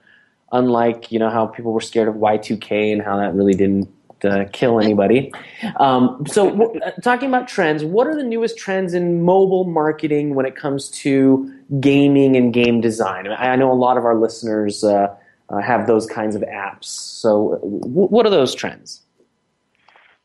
unlike 0.53 1.13
you 1.13 1.19
know 1.19 1.29
how 1.29 1.47
people 1.47 1.73
were 1.73 1.83
scared 1.83 2.09
of 2.09 2.15
Y2K 2.15 2.93
and 2.93 3.03
how 3.03 3.19
that 3.19 3.35
really 3.35 3.55
didn't 3.55 3.93
uh, 4.25 4.45
kill 4.53 4.81
anybody. 4.81 5.33
Um, 5.77 6.25
so, 6.27 6.51
w- 6.51 6.81
uh, 6.81 6.91
talking 7.03 7.29
about 7.29 7.49
trends, 7.49 7.85
what 7.85 8.07
are 8.07 8.15
the 8.15 8.25
newest 8.25 8.59
trends 8.59 8.95
in 8.95 9.23
mobile 9.23 9.65
marketing 9.65 10.35
when 10.35 10.47
it 10.47 10.57
comes 10.57 10.89
to 11.03 11.53
gaming 11.81 12.37
and 12.37 12.53
game 12.53 12.81
design? 12.81 13.27
I, 13.29 13.53
I 13.53 13.57
know 13.57 13.71
a 13.71 13.75
lot 13.75 13.97
of 13.97 14.05
our 14.05 14.15
listeners 14.15 14.83
uh, 14.85 15.15
uh, 15.49 15.59
have 15.61 15.87
those 15.87 16.07
kinds 16.07 16.35
of 16.37 16.43
apps. 16.43 16.85
So, 16.85 17.59
w- 17.63 18.07
what 18.07 18.27
are 18.27 18.31
those 18.31 18.55
trends? 18.55 19.03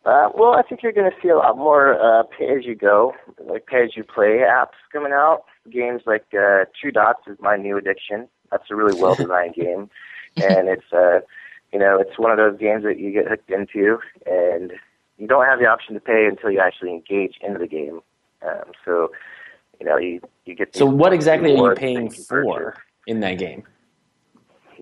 Uh, 0.05 0.29
well, 0.35 0.53
I 0.53 0.63
think 0.63 0.83
you're 0.83 0.91
going 0.91 1.09
to 1.09 1.17
see 1.21 1.29
a 1.29 1.37
lot 1.37 1.57
more 1.57 2.25
pay-as-you-go, 2.37 3.13
like 3.45 3.65
pay-as-you-play 3.67 4.41
apps 4.45 4.75
coming 4.91 5.13
out. 5.13 5.45
Games 5.69 6.01
like 6.05 6.25
Two 6.29 6.91
Dots 6.91 7.21
is 7.27 7.37
my 7.39 7.55
new 7.55 7.77
addiction. 7.77 8.27
That's 8.51 8.65
a 8.69 8.75
really 8.75 8.99
well-designed 8.99 9.55
game, 9.55 9.89
and 10.35 10.67
it's 10.67 11.23
you 11.73 11.79
know 11.79 11.99
it's 11.99 12.17
one 12.17 12.31
of 12.31 12.37
those 12.37 12.57
games 12.59 12.83
that 12.83 12.99
you 12.99 13.11
get 13.11 13.27
hooked 13.27 13.49
into, 13.49 13.97
and 14.25 14.71
you 15.17 15.27
don't 15.27 15.45
have 15.45 15.59
the 15.59 15.65
option 15.65 15.93
to 15.95 15.99
pay 15.99 16.25
until 16.25 16.51
you 16.51 16.59
actually 16.59 16.91
engage 16.91 17.35
into 17.41 17.59
the 17.59 17.67
game. 17.67 17.99
Um, 18.45 18.71
so, 18.85 19.11
you 19.79 19.85
know, 19.85 19.97
you 19.97 20.21
you 20.45 20.55
get. 20.55 20.75
So, 20.75 20.85
what 20.85 21.13
exactly 21.13 21.55
are 21.55 21.69
you 21.69 21.75
paying 21.75 22.09
for 22.09 22.75
in 23.07 23.19
that 23.21 23.37
game? 23.37 23.63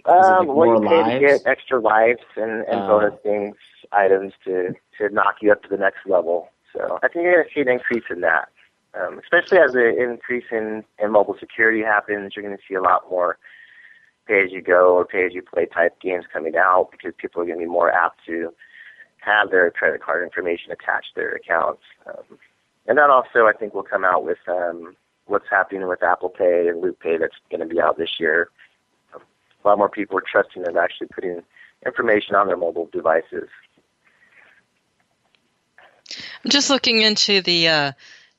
Um, 0.05 0.47
like 0.47 0.47
well, 0.47 0.83
you 0.83 0.89
pay 0.89 1.03
to 1.03 1.19
get 1.19 1.41
extra 1.45 1.79
lives 1.79 2.21
and, 2.35 2.65
and 2.67 2.81
Oh. 2.81 2.87
bonus 2.87 3.19
things, 3.21 3.55
items 3.91 4.33
to, 4.45 4.73
to 4.97 5.09
knock 5.09 5.35
you 5.41 5.51
up 5.51 5.61
to 5.63 5.69
the 5.69 5.77
next 5.77 6.07
level. 6.07 6.49
So 6.73 6.97
I 7.03 7.07
think 7.07 7.23
you're 7.23 7.33
going 7.33 7.45
to 7.47 7.53
see 7.53 7.61
an 7.61 7.67
increase 7.69 8.05
in 8.09 8.21
that. 8.21 8.49
Um, 8.99 9.19
especially 9.19 9.59
as 9.59 9.75
an 9.75 9.95
increase 9.99 10.45
in, 10.51 10.83
in 10.97 11.11
mobile 11.11 11.35
security 11.39 11.81
happens, 11.81 12.33
you're 12.35 12.43
going 12.43 12.57
to 12.57 12.63
see 12.67 12.73
a 12.73 12.81
lot 12.81 13.09
more 13.09 13.37
pay-as-you-go 14.27 14.95
or 14.95 15.05
pay-as-you-play 15.05 15.67
type 15.67 15.99
games 15.99 16.25
coming 16.31 16.55
out 16.55 16.89
because 16.91 17.13
people 17.17 17.41
are 17.41 17.45
going 17.45 17.59
to 17.59 17.65
be 17.65 17.69
more 17.69 17.91
apt 17.91 18.25
to 18.25 18.53
have 19.17 19.51
their 19.51 19.69
credit 19.71 20.01
card 20.01 20.23
information 20.23 20.71
attached 20.71 21.13
to 21.13 21.21
their 21.21 21.33
accounts. 21.33 21.83
Um, 22.07 22.37
and 22.87 22.97
that 22.97 23.09
also, 23.09 23.45
I 23.45 23.53
think, 23.53 23.73
will 23.73 23.83
come 23.83 24.03
out 24.03 24.23
with 24.23 24.39
um, 24.47 24.95
what's 25.25 25.49
happening 25.49 25.87
with 25.87 26.01
Apple 26.01 26.29
Pay 26.29 26.67
and 26.67 26.81
Loop 26.81 26.99
Pay 26.99 27.17
that's 27.17 27.35
going 27.49 27.61
to 27.61 27.67
be 27.67 27.79
out 27.79 27.97
this 27.97 28.19
year 28.19 28.49
a 29.63 29.67
lot 29.67 29.77
more 29.77 29.89
people 29.89 30.17
are 30.17 30.23
trusting 30.29 30.65
and 30.65 30.77
actually 30.77 31.07
putting 31.07 31.41
information 31.85 32.35
on 32.35 32.47
their 32.47 32.57
mobile 32.57 32.89
devices. 32.91 33.49
I'm 36.43 36.49
just 36.49 36.69
looking 36.69 37.01
into 37.01 37.41
the 37.41 37.67
uh, 37.67 37.91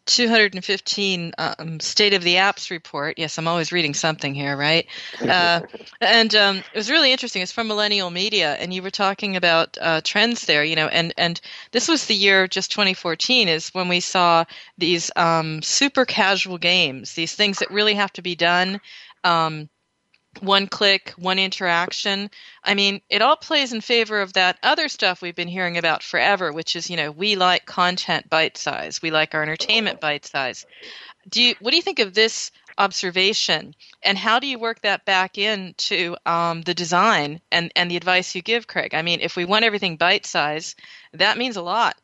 215 0.07 1.33
um, 1.39 1.81
State 1.81 2.15
of 2.15 2.23
the 2.23 2.37
Apps 2.37 2.71
report. 2.71 3.19
Yes, 3.19 3.39
I'm 3.39 3.49
always 3.49 3.73
reading 3.73 3.95
something 3.95 4.35
here, 4.35 4.57
right? 4.57 4.87
Uh, 5.33 5.63
and 6.01 6.35
um, 6.35 6.59
it 6.59 6.77
was 6.77 6.91
really 6.91 7.11
interesting. 7.11 7.41
It's 7.41 7.53
from 7.53 7.69
Millennial 7.69 8.11
Media, 8.11 8.55
and 8.55 8.75
you 8.75 8.83
were 8.83 8.91
talking 8.91 9.37
about 9.37 9.79
uh, 9.81 10.01
trends 10.05 10.45
there, 10.45 10.63
you 10.63 10.77
know, 10.77 10.89
and, 10.89 11.15
and 11.17 11.41
this 11.71 11.89
was 11.89 12.07
the 12.07 12.15
year, 12.15 12.47
just 12.47 12.71
2014, 12.73 13.49
is 13.49 13.69
when 13.71 13.89
we 13.89 14.01
saw 14.01 14.45
these 14.77 15.11
um, 15.17 15.63
super 15.63 16.05
casual 16.05 16.59
games, 16.59 17.15
these 17.15 17.35
things 17.35 17.61
that 17.61 17.71
really 17.71 17.95
have 17.95 18.13
to 18.13 18.23
be 18.23 18.35
done. 18.35 18.81
Um, 19.25 19.71
one 20.41 20.67
click, 20.67 21.11
one 21.17 21.39
interaction. 21.39 22.31
I 22.65 22.75
mean, 22.75 23.01
it 23.09 23.23
all 23.23 23.37
plays 23.37 23.73
in 23.73 23.81
favor 23.81 24.21
of 24.21 24.33
that 24.33 24.59
other 24.63 24.89
stuff 24.89 25.23
we've 25.23 25.37
been 25.37 25.49
hearing 25.49 25.79
about 25.79 26.03
forever, 26.03 26.53
which 26.53 26.75
is, 26.75 26.89
you 26.89 26.97
know, 26.97 27.11
we 27.11 27.37
like 27.37 27.67
content 27.67 28.31
bite 28.31 28.57
size. 28.57 29.03
We 29.03 29.11
like 29.11 29.35
our 29.35 29.43
entertainment 29.43 30.01
bite 30.01 30.25
size. 30.25 30.67
Do 31.29 31.43
you, 31.43 31.55
what 31.61 31.71
do 31.71 31.77
you 31.77 31.83
think 31.83 31.99
of 31.99 32.15
this 32.15 32.51
observation, 32.79 33.75
and 34.03 34.17
how 34.17 34.39
do 34.39 34.47
you 34.47 34.59
work 34.59 34.81
that 34.81 35.05
back 35.05 35.39
into 35.39 36.17
um, 36.25 36.63
the 36.63 36.75
design 36.75 37.41
and, 37.53 37.71
and 37.77 37.91
the 37.91 37.97
advice 37.97 38.35
you 38.35 38.43
give, 38.43 38.67
Craig? 38.67 38.95
I 38.95 39.03
mean, 39.03 39.21
if 39.21 39.37
we 39.37 39.45
want 39.45 39.65
everything 39.65 39.97
bite 39.97 40.27
size, 40.27 40.75
that 41.13 41.39
means 41.39 41.57
a 41.57 41.63
lot. 41.63 41.97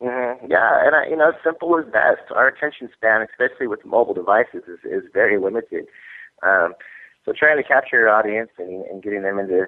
Mm-hmm. 0.00 0.46
Yeah, 0.50 0.86
and 0.86 0.94
I, 0.94 1.08
you 1.08 1.16
know, 1.16 1.32
simple 1.42 1.76
is 1.78 1.86
best. 1.86 2.30
Our 2.34 2.48
attention 2.48 2.88
span, 2.94 3.22
especially 3.22 3.66
with 3.66 3.84
mobile 3.84 4.14
devices, 4.14 4.62
is, 4.68 4.78
is 4.84 5.10
very 5.12 5.38
limited. 5.38 5.86
Um, 6.42 6.74
so 7.24 7.32
trying 7.32 7.56
to 7.56 7.62
capture 7.66 7.98
your 7.98 8.10
audience 8.10 8.50
and, 8.58 8.84
and 8.86 9.02
getting 9.02 9.22
them 9.22 9.38
into 9.38 9.66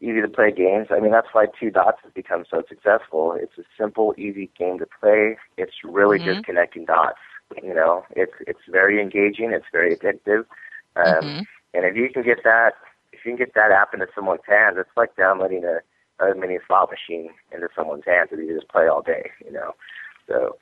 easy 0.00 0.20
to 0.20 0.28
play 0.28 0.50
games. 0.50 0.88
I 0.90 1.00
mean, 1.00 1.12
that's 1.12 1.28
why 1.32 1.46
Two 1.58 1.70
Dots 1.70 1.98
has 2.02 2.12
become 2.12 2.44
so 2.50 2.62
successful. 2.68 3.32
It's 3.38 3.56
a 3.58 3.62
simple, 3.78 4.14
easy 4.18 4.50
game 4.58 4.78
to 4.78 4.86
play. 5.00 5.36
It's 5.56 5.72
really 5.84 6.18
Mhm. 6.18 6.24
just 6.24 6.44
connecting 6.44 6.84
dots. 6.84 7.18
You 7.62 7.74
know, 7.74 8.04
it's 8.10 8.32
it's 8.46 8.64
very 8.68 9.00
engaging. 9.00 9.52
It's 9.52 9.66
very 9.72 9.96
addictive. 9.96 10.44
Um, 10.96 11.24
Mhm. 11.24 11.46
And 11.74 11.84
if 11.84 11.94
you 11.96 12.08
can 12.10 12.22
get 12.22 12.42
that, 12.44 12.72
if 13.12 13.24
you 13.24 13.30
can 13.32 13.38
get 13.38 13.54
that 13.54 13.70
app 13.70 13.92
into 13.94 14.06
someone's 14.14 14.44
hands, 14.46 14.76
it's 14.78 14.96
like 14.96 15.14
downloading 15.16 15.64
a, 15.64 15.80
a 16.24 16.34
mini 16.34 16.58
slot 16.66 16.90
machine 16.90 17.30
into 17.52 17.68
someone's 17.76 18.04
hands 18.06 18.30
that 18.30 18.38
you 18.40 18.46
can 18.46 18.56
just 18.56 18.68
play 18.68 18.86
all 18.88 19.02
day. 19.02 19.30
You 19.44 19.52
know, 19.52 19.74
so 20.26 20.56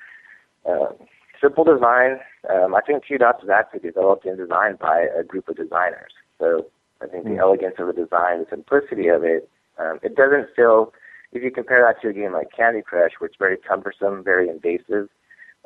um, 0.67 0.95
simple 1.41 1.65
design. 1.65 2.21
Um, 2.49 2.75
I 2.75 2.81
think 2.81 3.05
Two 3.07 3.19
Dots 3.19 3.43
was 3.43 3.51
actually 3.51 3.81
developed 3.81 4.25
and 4.27 4.37
designed 4.37 4.79
by 4.79 5.07
a 5.19 5.23
group 5.23 5.49
of 5.49 5.57
designers. 5.57 6.13
So 6.39 6.67
I 7.01 7.07
think 7.07 7.25
the 7.25 7.31
Mm. 7.31 7.39
elegance 7.41 7.75
of 7.79 7.87
the 7.89 7.93
design, 7.93 8.41
the 8.41 8.47
simplicity 8.51 9.09
of 9.09 9.25
it, 9.25 9.49
um, 9.79 9.99
it 10.03 10.15
doesn't 10.15 10.51
feel. 10.55 10.93
If 11.33 11.43
you 11.43 11.51
compare 11.51 11.83
that 11.83 12.01
to 12.03 12.09
a 12.09 12.13
game 12.13 12.33
like 12.33 12.53
Candy 12.53 12.83
Crush, 12.83 13.13
where 13.19 13.27
it's 13.27 13.37
very 13.37 13.57
cumbersome, 13.57 14.23
very 14.23 14.49
invasive, 14.49 15.09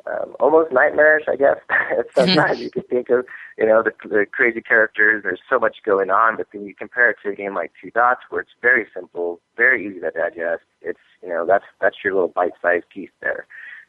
um, 0.07 0.35
almost 0.39 0.71
nightmarish, 0.71 1.25
I 1.27 1.35
guess. 1.35 1.57
Sometimes 2.15 2.59
you 2.59 2.71
can 2.71 2.83
think 2.83 3.09
of, 3.09 3.25
you 3.57 3.65
know, 3.67 3.83
the, 3.83 3.91
the 4.07 4.25
crazy 4.31 4.61
characters. 4.61 5.23
There's 5.23 5.41
so 5.49 5.59
much 5.59 5.77
going 5.85 6.09
on, 6.09 6.37
but 6.37 6.47
then 6.51 6.65
you 6.65 6.73
compare 6.73 7.09
it 7.11 7.17
to 7.23 7.29
a 7.29 7.35
game 7.35 7.53
like 7.53 7.71
Two 7.79 7.91
Dots, 7.91 8.21
where 8.29 8.41
it's 8.41 8.55
very 8.61 8.87
simple, 8.93 9.39
very 9.57 9.85
easy 9.85 9.99
to 9.99 10.11
digest. 10.11 10.63
It's, 10.81 10.99
you 11.21 11.29
know, 11.29 11.45
that's 11.45 11.65
that's 11.81 11.97
your 12.03 12.13
little 12.13 12.29
bite-sized 12.29 12.89
piece 12.89 13.11
there. 13.21 13.45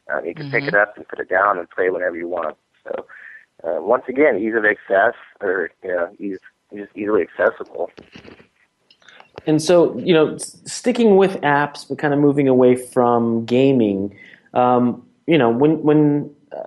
Um, 0.09 0.25
you 0.25 0.33
can 0.33 0.49
pick 0.51 0.63
Mhm. 0.63 0.69
it 0.69 0.75
up 0.75 0.97
and 0.97 1.07
put 1.07 1.19
it 1.19 1.29
down 1.29 1.57
and 1.57 1.69
play 1.69 1.89
whenever 1.89 2.15
you 2.17 2.27
want. 2.27 2.57
So, 2.83 3.05
uh, 3.63 3.81
once 3.81 4.03
again, 4.07 4.37
ease 4.37 4.55
of 4.55 4.65
access, 4.65 5.13
or 5.41 5.69
you 5.83 5.89
know, 5.91 6.09
ease, 6.19 6.39
just 6.73 6.91
easily 6.95 7.21
accessible. 7.21 7.91
And 9.47 9.61
so, 9.61 9.97
you 9.97 10.13
know, 10.13 10.37
sticking 10.37 11.17
with 11.17 11.39
apps, 11.41 11.87
but 11.87 11.97
kind 11.97 12.13
of 12.13 12.19
moving 12.19 12.47
away 12.47 12.75
from 12.75 13.45
gaming. 13.45 14.15
Um, 14.53 15.05
you 15.27 15.37
know, 15.37 15.49
when 15.49 15.81
when 15.83 16.33
uh, 16.51 16.63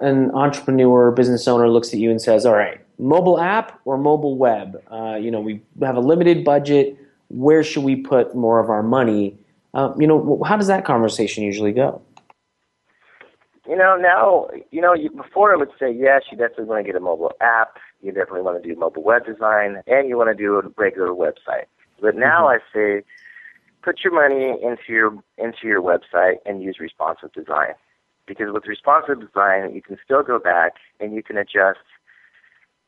an 0.00 0.30
entrepreneur 0.32 1.06
or 1.08 1.10
business 1.12 1.46
owner 1.46 1.68
looks 1.68 1.92
at 1.92 1.98
you 2.00 2.10
and 2.10 2.20
says, 2.20 2.46
"All 2.46 2.54
right, 2.54 2.80
mobile 2.98 3.38
app 3.40 3.78
or 3.84 3.98
mobile 3.98 4.36
web? 4.36 4.82
Uh, 4.90 5.16
you 5.20 5.30
know, 5.30 5.40
we 5.40 5.60
have 5.82 5.96
a 5.96 6.00
limited 6.00 6.44
budget. 6.44 6.96
Where 7.28 7.62
should 7.62 7.84
we 7.84 7.96
put 7.96 8.34
more 8.34 8.60
of 8.60 8.70
our 8.70 8.82
money?" 8.82 9.36
Uh, 9.72 9.92
you 9.98 10.06
know, 10.06 10.42
how 10.44 10.56
does 10.56 10.66
that 10.66 10.84
conversation 10.84 11.44
usually 11.44 11.72
go? 11.72 12.02
You 13.70 13.76
know, 13.76 13.96
now, 13.96 14.48
you 14.72 14.80
know, 14.80 14.94
you, 14.94 15.10
before 15.10 15.52
I 15.54 15.56
would 15.56 15.70
say, 15.78 15.92
yes, 15.92 16.22
you 16.32 16.36
definitely 16.36 16.64
want 16.64 16.84
to 16.84 16.92
get 16.92 16.96
a 16.96 17.00
mobile 17.00 17.30
app, 17.40 17.76
you 18.02 18.10
definitely 18.10 18.42
want 18.42 18.60
to 18.60 18.68
do 18.68 18.74
mobile 18.76 19.04
web 19.04 19.24
design, 19.24 19.80
and 19.86 20.08
you 20.08 20.16
want 20.16 20.28
to 20.28 20.34
do 20.34 20.56
a 20.56 20.62
regular 20.76 21.10
website. 21.10 21.66
But 22.02 22.16
now 22.16 22.48
I 22.48 22.58
say, 22.74 23.04
put 23.84 24.00
your 24.02 24.12
money 24.12 24.58
into 24.60 24.82
your 24.88 25.12
into 25.38 25.68
your 25.68 25.80
website 25.82 26.38
and 26.44 26.64
use 26.64 26.80
responsive 26.80 27.32
design, 27.32 27.74
because 28.26 28.52
with 28.52 28.66
responsive 28.66 29.20
design, 29.20 29.72
you 29.72 29.82
can 29.82 29.96
still 30.04 30.24
go 30.24 30.40
back 30.40 30.72
and 30.98 31.14
you 31.14 31.22
can 31.22 31.36
adjust 31.36 31.78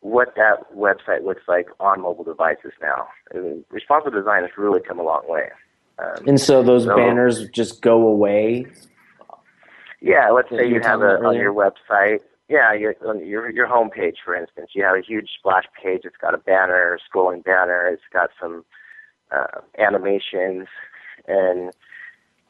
what 0.01 0.35
that 0.35 0.75
website 0.75 1.25
looks 1.25 1.43
like 1.47 1.69
on 1.79 2.01
mobile 2.01 2.25
devices 2.25 2.73
now. 2.83 3.07
I 3.33 3.39
mean, 3.39 3.65
responsive 3.71 4.15
design 4.15 4.43
has 4.43 4.51
really 4.59 4.81
come 4.81 4.99
a 4.99 5.05
long 5.05 5.23
way. 5.29 5.49
Um, 6.01 6.27
And 6.27 6.41
so 6.41 6.65
those 6.65 6.87
so- 6.87 6.97
banners 6.97 7.49
just 7.51 7.83
go 7.83 8.05
away. 8.09 8.67
Yeah, 10.03 10.31
let's 10.31 10.51
say 10.51 10.67
you 10.67 10.75
you 10.75 10.81
have 10.83 11.01
a 11.01 11.23
on 11.23 11.37
your 11.37 11.55
website. 11.55 12.19
Yeah, 12.49 12.75
your 12.75 12.95
on 13.07 13.25
your 13.25 13.49
your 13.51 13.67
home 13.67 13.89
page, 13.89 14.17
for 14.25 14.35
instance, 14.35 14.71
you 14.75 14.83
have 14.83 14.97
a 14.97 15.01
huge 15.01 15.31
splash 15.39 15.65
page. 15.81 16.01
It's 16.05 16.17
got 16.21 16.35
a 16.35 16.39
banner, 16.39 16.99
scrolling 17.09 17.45
banner. 17.45 17.87
It's 17.87 18.03
got 18.13 18.31
some 18.41 18.65
uh, 19.31 19.61
animations, 19.79 20.67
and 21.29 21.71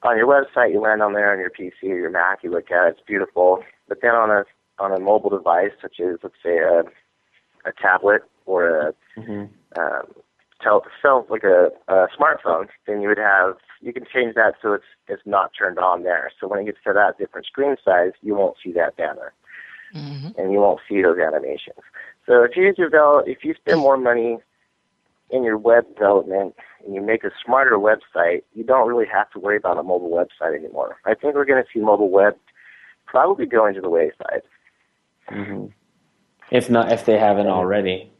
on 0.02 0.16
your 0.16 0.26
website, 0.26 0.72
you 0.72 0.80
land 0.80 1.02
on 1.02 1.12
there 1.12 1.30
on 1.30 1.38
your 1.38 1.50
PC 1.50 1.90
or 1.90 1.98
your 1.98 2.10
Mac. 2.10 2.42
You 2.42 2.50
look 2.50 2.70
at 2.70 2.86
it; 2.86 2.90
it's 2.96 3.06
beautiful. 3.06 3.62
But 3.86 3.98
then 4.00 4.12
on 4.12 4.30
a 4.30 4.44
on 4.78 4.90
a 4.90 4.98
mobile 4.98 5.30
device, 5.30 5.72
such 5.80 6.00
as 6.00 6.16
let's 6.22 6.34
say 6.42 6.56
a 6.56 6.84
a 7.68 7.72
tablet 7.80 8.22
or 8.46 8.66
a 8.66 8.94
um, 9.78 10.06
tel- 10.62 10.86
so 11.02 11.26
like 11.28 11.44
a, 11.44 11.68
a 11.88 12.06
smartphone, 12.18 12.68
then 12.86 13.02
you 13.02 13.08
would 13.08 13.18
have 13.18 13.56
you 13.82 13.92
can 13.92 14.04
change 14.12 14.34
that 14.34 14.54
so 14.62 14.74
it's 14.74 14.84
it's 15.08 15.22
not 15.26 15.50
turned 15.58 15.78
on 15.78 16.04
there. 16.04 16.30
So 16.40 16.48
when 16.48 16.60
it 16.60 16.64
gets 16.64 16.78
to 16.86 16.92
that 16.92 17.18
different 17.18 17.46
screen 17.46 17.76
size, 17.84 18.12
you 18.22 18.34
won't 18.34 18.56
see 18.62 18.72
that 18.72 18.96
banner, 18.96 19.32
mm-hmm. 19.94 20.28
and 20.38 20.52
you 20.52 20.60
won't 20.60 20.80
see 20.88 21.02
those 21.02 21.18
animations. 21.18 21.80
So 22.26 22.44
if 22.44 22.56
you 22.56 22.72
develop, 22.72 23.26
if 23.26 23.44
you 23.44 23.54
spend 23.54 23.80
more 23.80 23.96
money 23.96 24.38
in 25.30 25.42
your 25.42 25.58
web 25.58 25.88
development 25.94 26.54
and 26.84 26.94
you 26.94 27.00
make 27.00 27.24
a 27.24 27.30
smarter 27.44 27.76
website, 27.76 28.42
you 28.54 28.62
don't 28.62 28.86
really 28.86 29.06
have 29.12 29.30
to 29.30 29.38
worry 29.38 29.56
about 29.56 29.78
a 29.78 29.82
mobile 29.82 30.10
website 30.10 30.56
anymore. 30.56 30.98
I 31.04 31.14
think 31.14 31.34
we're 31.34 31.44
going 31.44 31.62
to 31.62 31.68
see 31.72 31.80
mobile 31.80 32.10
web 32.10 32.34
probably 33.06 33.46
going 33.46 33.74
to 33.74 33.80
the 33.80 33.90
wayside. 33.90 34.42
Mm-hmm. 35.30 35.66
If 36.50 36.70
not, 36.70 36.92
if 36.92 37.04
they 37.06 37.18
haven't 37.18 37.48
already. 37.48 38.12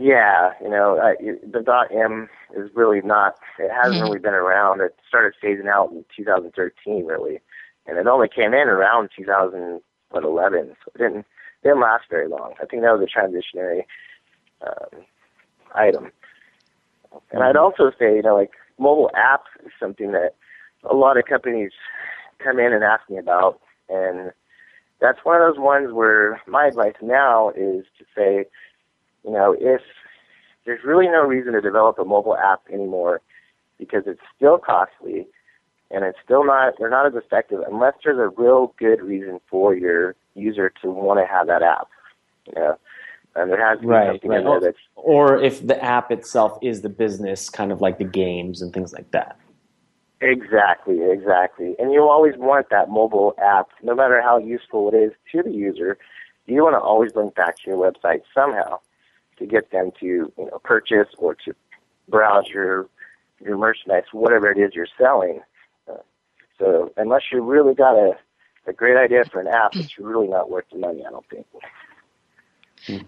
Yeah, 0.00 0.52
you 0.62 0.70
know, 0.70 0.98
I, 0.98 1.14
the 1.46 1.60
dot 1.60 1.88
M 1.94 2.30
is 2.56 2.70
really 2.74 3.02
not. 3.04 3.34
It 3.58 3.70
hasn't 3.70 4.00
Mm-hmm. 4.00 4.00
really 4.00 4.18
been 4.18 4.32
around. 4.32 4.80
It 4.80 4.96
started 5.06 5.34
phasing 5.44 5.68
out 5.68 5.90
in 5.92 6.06
2013, 6.16 7.04
really, 7.04 7.38
and 7.86 7.98
it 7.98 8.06
only 8.06 8.28
came 8.28 8.54
in 8.54 8.68
around 8.68 9.10
2011. 9.14 9.82
So 10.84 10.92
it 10.94 10.98
didn't 10.98 11.26
didn't 11.62 11.80
last 11.80 12.04
very 12.08 12.28
long. 12.28 12.54
I 12.62 12.64
think 12.64 12.82
that 12.82 12.96
was 12.98 13.06
a 13.06 13.18
transitionary 13.18 13.82
um, 14.66 15.04
item. 15.74 16.12
And 17.30 17.42
I'd 17.42 17.56
also 17.56 17.90
say, 17.98 18.16
you 18.16 18.22
know, 18.22 18.36
like 18.36 18.52
mobile 18.78 19.10
apps 19.14 19.52
is 19.66 19.72
something 19.78 20.12
that 20.12 20.34
a 20.90 20.94
lot 20.94 21.18
of 21.18 21.26
companies 21.26 21.72
come 22.42 22.58
in 22.58 22.72
and 22.72 22.82
ask 22.82 23.02
me 23.10 23.18
about, 23.18 23.60
and 23.90 24.32
that's 24.98 25.18
one 25.24 25.42
of 25.42 25.46
those 25.46 25.60
ones 25.62 25.92
where 25.92 26.40
my 26.46 26.68
advice 26.68 26.94
now 27.02 27.50
is 27.50 27.84
to 27.98 28.04
say, 28.16 28.46
you 29.24 29.32
know, 29.32 29.54
if 29.58 29.80
there's 30.64 30.84
really 30.84 31.06
no 31.06 31.22
reason 31.26 31.52
to 31.52 31.60
develop 31.60 31.98
a 31.98 32.04
mobile 32.04 32.36
app 32.36 32.62
anymore 32.72 33.20
because 33.78 34.02
it's 34.06 34.20
still 34.36 34.58
costly 34.58 35.26
and 35.90 36.04
it's 36.04 36.18
still 36.24 36.44
not 36.44 36.74
they're 36.78 36.90
not 36.90 37.06
as 37.06 37.14
effective 37.14 37.60
unless 37.70 37.94
there's 38.04 38.18
a 38.18 38.28
real 38.40 38.74
good 38.78 39.02
reason 39.02 39.40
for 39.50 39.74
your 39.74 40.14
user 40.34 40.72
to 40.82 40.90
want 40.90 41.18
to 41.18 41.26
have 41.26 41.46
that 41.46 41.62
app. 41.62 41.88
You 42.46 42.54
know. 42.54 42.78
And 43.36 43.48
there 43.50 43.64
has 43.64 43.78
to 43.78 43.82
be 43.82 43.88
Right, 43.88 44.10
something 44.10 44.30
right. 44.30 44.40
in 44.40 44.44
there 44.44 44.60
that's 44.60 44.78
Or 44.96 45.40
if 45.40 45.64
the 45.64 45.82
app 45.82 46.10
itself 46.10 46.58
is 46.62 46.82
the 46.82 46.88
business, 46.88 47.48
kind 47.48 47.70
of 47.70 47.80
like 47.80 47.98
the 47.98 48.04
games 48.04 48.60
and 48.60 48.72
things 48.72 48.92
like 48.92 49.10
that. 49.12 49.38
Exactly, 50.20 50.98
exactly. 51.10 51.76
And 51.78 51.92
you 51.92 52.02
always 52.02 52.34
want 52.36 52.66
that 52.70 52.90
mobile 52.90 53.34
app, 53.42 53.68
no 53.82 53.94
matter 53.94 54.20
how 54.20 54.38
useful 54.38 54.90
it 54.92 54.96
is 54.96 55.12
to 55.32 55.42
the 55.42 55.52
user, 55.52 55.96
you 56.46 56.62
want 56.62 56.74
to 56.74 56.80
always 56.80 57.14
link 57.14 57.36
back 57.36 57.56
to 57.58 57.70
your 57.70 57.78
website 57.78 58.22
somehow 58.34 58.80
to 59.40 59.46
get 59.46 59.72
them 59.72 59.90
to, 59.98 60.06
you 60.06 60.32
know, 60.38 60.60
purchase 60.62 61.08
or 61.18 61.34
to 61.34 61.54
browse 62.08 62.48
your 62.48 62.88
your 63.40 63.56
merchandise, 63.56 64.04
whatever 64.12 64.50
it 64.50 64.58
is 64.58 64.74
you're 64.74 64.86
selling. 64.98 65.40
Uh, 65.90 65.94
so 66.58 66.92
unless 66.96 67.22
you 67.32 67.42
really 67.42 67.74
got 67.74 67.96
a 67.96 68.16
a 68.66 68.72
great 68.72 68.96
idea 68.96 69.24
for 69.24 69.40
an 69.40 69.48
app, 69.48 69.74
it's 69.74 69.98
really 69.98 70.28
not 70.28 70.50
worth 70.50 70.66
the 70.70 70.78
money, 70.78 71.04
I 71.04 71.10
don't 71.10 71.28
think. 71.28 71.46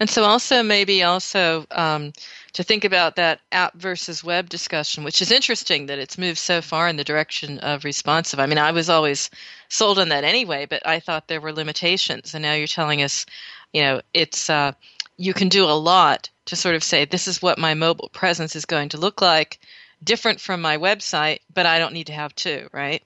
And 0.00 0.08
so, 0.08 0.24
also 0.24 0.62
maybe 0.62 1.02
also 1.02 1.66
um, 1.70 2.12
to 2.52 2.62
think 2.62 2.84
about 2.84 3.16
that 3.16 3.40
app 3.52 3.74
versus 3.74 4.22
web 4.22 4.50
discussion, 4.50 5.02
which 5.02 5.22
is 5.22 5.30
interesting 5.30 5.86
that 5.86 5.98
it's 5.98 6.18
moved 6.18 6.38
so 6.38 6.60
far 6.60 6.88
in 6.88 6.96
the 6.96 7.04
direction 7.04 7.58
of 7.60 7.84
responsive. 7.84 8.38
I 8.38 8.46
mean, 8.46 8.58
I 8.58 8.70
was 8.70 8.90
always 8.90 9.30
sold 9.68 9.98
on 9.98 10.10
that 10.10 10.24
anyway, 10.24 10.66
but 10.66 10.86
I 10.86 11.00
thought 11.00 11.28
there 11.28 11.40
were 11.40 11.52
limitations, 11.52 12.34
and 12.34 12.42
now 12.42 12.52
you're 12.52 12.66
telling 12.66 13.02
us, 13.02 13.24
you 13.72 13.82
know, 13.82 14.02
it's 14.12 14.50
uh, 14.50 14.72
you 15.16 15.34
can 15.34 15.48
do 15.48 15.64
a 15.64 15.78
lot 15.78 16.30
to 16.46 16.56
sort 16.56 16.74
of 16.74 16.82
say 16.82 17.04
this 17.04 17.28
is 17.28 17.42
what 17.42 17.58
my 17.58 17.74
mobile 17.74 18.10
presence 18.12 18.56
is 18.56 18.64
going 18.64 18.90
to 18.90 18.98
look 18.98 19.20
like, 19.20 19.58
different 20.02 20.40
from 20.40 20.60
my 20.60 20.78
website, 20.78 21.40
but 21.52 21.66
I 21.66 21.78
don't 21.78 21.92
need 21.92 22.08
to 22.08 22.12
have 22.12 22.34
two, 22.34 22.68
right? 22.72 23.02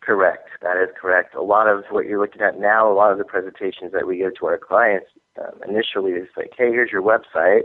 Correct. 0.00 0.48
That 0.62 0.76
is 0.82 0.88
correct. 1.00 1.34
A 1.34 1.42
lot 1.42 1.68
of 1.68 1.84
what 1.90 2.06
you're 2.06 2.20
looking 2.20 2.42
at 2.42 2.58
now, 2.58 2.90
a 2.90 2.94
lot 2.94 3.12
of 3.12 3.18
the 3.18 3.24
presentations 3.24 3.92
that 3.92 4.06
we 4.06 4.18
give 4.18 4.34
to 4.36 4.46
our 4.46 4.58
clients 4.58 5.06
um, 5.38 5.60
initially 5.68 6.12
is 6.12 6.28
like, 6.36 6.52
hey, 6.56 6.70
here's 6.70 6.90
your 6.90 7.02
website. 7.02 7.62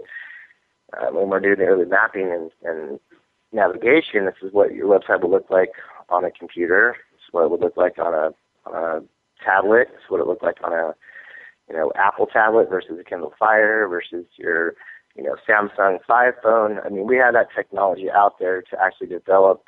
Uh, 0.91 1.07
when 1.11 1.29
we're 1.29 1.39
doing 1.39 1.57
the 1.57 1.65
early 1.65 1.85
mapping 1.85 2.29
and, 2.31 2.51
and 2.63 2.99
navigation, 3.51 4.25
this 4.25 4.35
is 4.43 4.51
what 4.51 4.73
your 4.75 4.87
website 4.87 5.21
will 5.21 5.31
look 5.31 5.49
like 5.49 5.71
on 6.09 6.25
a 6.25 6.31
computer. 6.31 6.97
This 7.13 7.19
is 7.19 7.33
what 7.33 7.45
it 7.45 7.51
would 7.51 7.61
look 7.61 7.77
like 7.77 7.97
on 7.97 8.13
a, 8.13 8.31
on 8.69 8.75
a 8.75 9.43
tablet. 9.43 9.87
This 9.91 10.01
is 10.05 10.09
what 10.09 10.19
it 10.19 10.27
looked 10.27 10.43
like 10.43 10.57
on 10.63 10.73
a 10.73 10.95
you 11.69 11.75
know 11.75 11.91
Apple 11.95 12.27
tablet 12.27 12.69
versus 12.69 12.99
a 12.99 13.03
Kindle 13.03 13.33
Fire 13.37 13.87
versus 13.87 14.25
your 14.37 14.75
you 15.15 15.23
know 15.23 15.35
Samsung 15.47 16.03
Fire 16.05 16.37
phone. 16.41 16.79
I 16.85 16.89
mean, 16.89 17.07
we 17.07 17.17
have 17.17 17.33
that 17.33 17.47
technology 17.55 18.09
out 18.09 18.39
there 18.39 18.61
to 18.61 18.81
actually 18.81 19.07
develop 19.07 19.63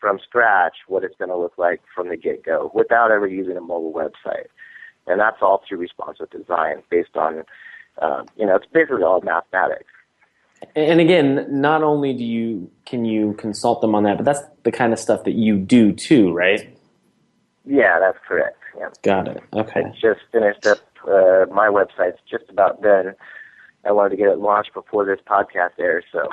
from 0.00 0.18
scratch 0.22 0.76
what 0.86 1.04
it's 1.04 1.16
going 1.16 1.30
to 1.30 1.36
look 1.36 1.58
like 1.58 1.80
from 1.94 2.08
the 2.08 2.16
get 2.16 2.44
go 2.44 2.70
without 2.74 3.10
ever 3.10 3.26
using 3.26 3.56
a 3.56 3.60
mobile 3.60 3.92
website. 3.92 4.46
And 5.06 5.20
that's 5.20 5.38
all 5.40 5.62
through 5.66 5.78
responsive 5.78 6.30
design 6.30 6.82
based 6.90 7.16
on, 7.16 7.44
uh, 8.00 8.24
you 8.36 8.46
know, 8.46 8.56
it's 8.56 8.66
basically 8.72 9.02
all 9.02 9.20
mathematics. 9.22 9.90
And 10.74 11.00
again, 11.00 11.46
not 11.48 11.82
only 11.82 12.12
do 12.12 12.24
you 12.24 12.70
can 12.84 13.04
you 13.04 13.34
consult 13.34 13.80
them 13.80 13.94
on 13.94 14.02
that, 14.04 14.16
but 14.16 14.24
that's 14.24 14.42
the 14.64 14.72
kind 14.72 14.92
of 14.92 14.98
stuff 14.98 15.24
that 15.24 15.34
you 15.34 15.56
do 15.56 15.92
too, 15.92 16.32
right? 16.32 16.76
Yeah, 17.64 17.98
that's 18.00 18.18
correct. 18.26 18.58
Yeah. 18.76 18.88
Got 19.02 19.28
it. 19.28 19.42
Okay. 19.52 19.82
I 19.84 19.90
just 20.00 20.20
finished 20.32 20.66
up 20.66 20.78
uh, 21.06 21.46
my 21.52 21.68
website's 21.68 22.18
just 22.28 22.44
about 22.50 22.82
done. 22.82 23.14
I 23.84 23.92
wanted 23.92 24.10
to 24.10 24.16
get 24.16 24.28
it 24.28 24.38
launched 24.38 24.74
before 24.74 25.04
this 25.06 25.20
podcast 25.26 25.70
airs, 25.78 26.04
so. 26.12 26.28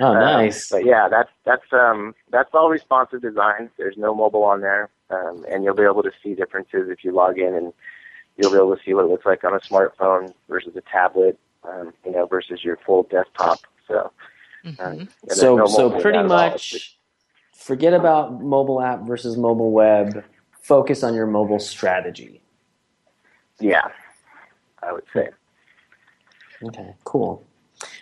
Oh, 0.00 0.12
nice. 0.14 0.72
Uh, 0.72 0.76
but 0.78 0.86
yeah, 0.86 1.06
that's 1.08 1.30
that's 1.44 1.72
um 1.72 2.14
that's 2.30 2.48
all 2.54 2.70
responsive 2.70 3.20
design. 3.20 3.70
There's 3.76 3.96
no 3.98 4.14
mobile 4.14 4.42
on 4.42 4.60
there, 4.62 4.88
um, 5.10 5.44
and 5.50 5.62
you'll 5.64 5.74
be 5.76 5.82
able 5.82 6.02
to 6.02 6.10
see 6.22 6.34
differences 6.34 6.88
if 6.88 7.04
you 7.04 7.12
log 7.12 7.38
in, 7.38 7.54
and 7.54 7.72
you'll 8.36 8.50
be 8.52 8.56
able 8.56 8.74
to 8.74 8.82
see 8.82 8.94
what 8.94 9.04
it 9.04 9.08
looks 9.08 9.26
like 9.26 9.44
on 9.44 9.54
a 9.54 9.60
smartphone 9.60 10.32
versus 10.48 10.74
a 10.76 10.80
tablet, 10.80 11.38
um, 11.64 11.92
you 12.06 12.10
know, 12.12 12.26
versus 12.26 12.64
your 12.64 12.78
full 12.84 13.02
desktop. 13.04 13.58
So. 13.86 14.10
Um, 14.64 14.74
and 14.78 15.08
there's 15.24 15.40
So 15.40 15.56
no 15.56 15.66
so 15.66 15.90
pretty 15.90 16.18
that 16.18 16.22
all. 16.22 16.50
much 16.50 16.98
forget 17.54 17.92
about 17.94 18.42
mobile 18.42 18.80
app 18.82 19.02
versus 19.06 19.36
mobile 19.36 19.70
web. 19.72 20.24
Focus 20.62 21.02
on 21.02 21.14
your 21.14 21.26
mobile 21.26 21.58
strategy. 21.58 22.42
Yeah, 23.60 23.88
I 24.82 24.92
would 24.92 25.04
say. 25.12 25.28
Okay, 26.62 26.94
cool. 27.04 27.44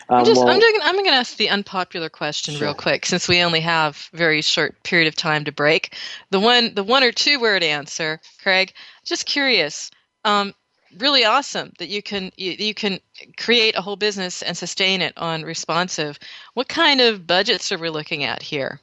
I'm 0.08 0.18
Um, 0.20 0.24
just 0.24 0.40
well- 0.40 0.48
I'm 0.50 0.58
going 0.60 0.74
I'm 0.82 0.94
going 0.94 1.04
to 1.06 1.12
ask 1.12 1.36
the 1.36 1.50
unpopular 1.50 2.08
question 2.08 2.58
real 2.58 2.74
quick 2.74 3.06
since 3.06 3.28
we 3.28 3.40
only 3.42 3.60
have 3.60 4.08
very 4.12 4.42
short 4.42 4.82
period 4.82 5.06
of 5.06 5.14
time 5.14 5.44
to 5.44 5.52
break. 5.52 5.94
The 6.30 6.40
one 6.40 6.74
the 6.74 6.82
one 6.82 7.04
or 7.04 7.12
two 7.12 7.38
word 7.38 7.62
answer, 7.62 8.20
Craig. 8.42 8.72
Just 9.04 9.26
curious. 9.26 9.90
Um, 10.24 10.54
really 10.98 11.24
awesome 11.24 11.72
that 11.78 11.88
you 11.88 12.02
can 12.02 12.32
you, 12.36 12.52
you 12.52 12.74
can 12.74 12.98
create 13.36 13.76
a 13.76 13.80
whole 13.80 13.96
business 13.96 14.42
and 14.42 14.56
sustain 14.56 15.02
it 15.02 15.12
on 15.16 15.42
responsive. 15.42 16.18
What 16.54 16.68
kind 16.68 17.00
of 17.00 17.26
budgets 17.26 17.70
are 17.70 17.78
we 17.78 17.90
looking 17.90 18.24
at 18.24 18.42
here? 18.42 18.80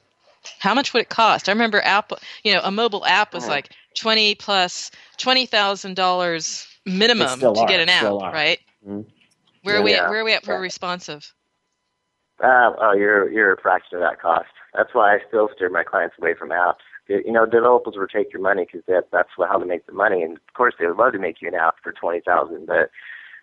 How 0.60 0.72
much 0.74 0.94
would 0.94 1.02
it 1.02 1.08
cost? 1.08 1.48
I 1.48 1.52
remember 1.52 1.82
Apple, 1.82 2.18
you 2.44 2.54
know, 2.54 2.60
a 2.62 2.70
mobile 2.70 3.04
app 3.04 3.34
was 3.34 3.48
like 3.48 3.70
20 3.96 4.34
plus 4.36 4.90
$20,000 5.18 6.66
minimum 6.86 7.40
to 7.40 7.48
are, 7.48 7.66
get 7.66 7.80
an 7.80 7.88
app, 7.88 8.04
right? 8.32 8.58
Mm-hmm. 8.86 9.08
Where 9.62 9.78
are 9.78 9.82
we 9.82 9.92
Yeah. 9.92 10.04
at, 10.04 10.10
where 10.10 10.20
are 10.20 10.24
we 10.24 10.32
at 10.32 10.44
for 10.44 10.52
Yeah. 10.52 10.58
responsive? 10.58 11.32
Uh, 12.42 12.72
oh, 12.78 12.92
you're 12.92 13.30
you're 13.30 13.54
a 13.54 13.60
fraction 13.60 13.96
of 13.96 14.02
that 14.02 14.20
cost. 14.20 14.50
That's 14.74 14.92
why 14.94 15.14
I 15.14 15.18
still 15.26 15.48
steer 15.54 15.70
my 15.70 15.82
clients 15.82 16.16
away 16.18 16.34
from 16.34 16.50
apps. 16.50 16.84
You 17.08 17.32
know, 17.32 17.46
developers 17.46 17.94
will 17.96 18.08
take 18.08 18.32
your 18.32 18.42
money 18.42 18.66
because 18.66 18.84
that 18.88 19.10
that's 19.10 19.30
how 19.38 19.58
they 19.58 19.64
make 19.64 19.86
the 19.86 19.92
money. 19.92 20.22
And 20.22 20.36
of 20.36 20.54
course, 20.54 20.74
they 20.78 20.86
would 20.86 20.98
love 20.98 21.12
to 21.12 21.18
make 21.18 21.40
you 21.40 21.48
an 21.48 21.54
app 21.54 21.76
for 21.82 21.92
twenty 21.92 22.20
thousand, 22.20 22.66
but 22.66 22.90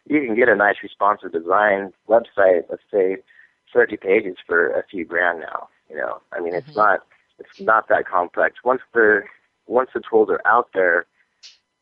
you 0.08 0.24
can 0.24 0.36
get 0.36 0.48
a 0.50 0.56
nice 0.56 0.76
responsive 0.84 1.32
design 1.32 1.92
website. 2.08 2.66
Let's 2.70 2.84
say 2.92 3.18
thirty 3.74 3.98
pages 3.98 4.38
for 4.46 4.70
a 4.70 4.84
few 4.86 5.06
grand 5.06 5.40
now. 5.40 5.70
You 5.90 5.98
know, 5.98 6.22
I 6.32 6.40
mean, 6.40 6.54
it's 6.54 6.76
not 6.76 7.00
it's 7.40 7.60
not 7.60 7.88
that 7.90 8.08
complex. 8.08 8.58
Once 8.64 8.82
the 8.94 9.24
once 9.68 9.90
the 9.94 10.02
tools 10.10 10.30
are 10.30 10.42
out 10.46 10.70
there, 10.74 11.06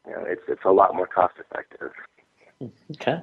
you 0.05 0.13
know, 0.13 0.23
it's 0.25 0.41
it's 0.47 0.65
a 0.65 0.71
lot 0.71 0.95
more 0.95 1.07
cost 1.07 1.35
effective. 1.39 1.91
Okay. 2.91 3.19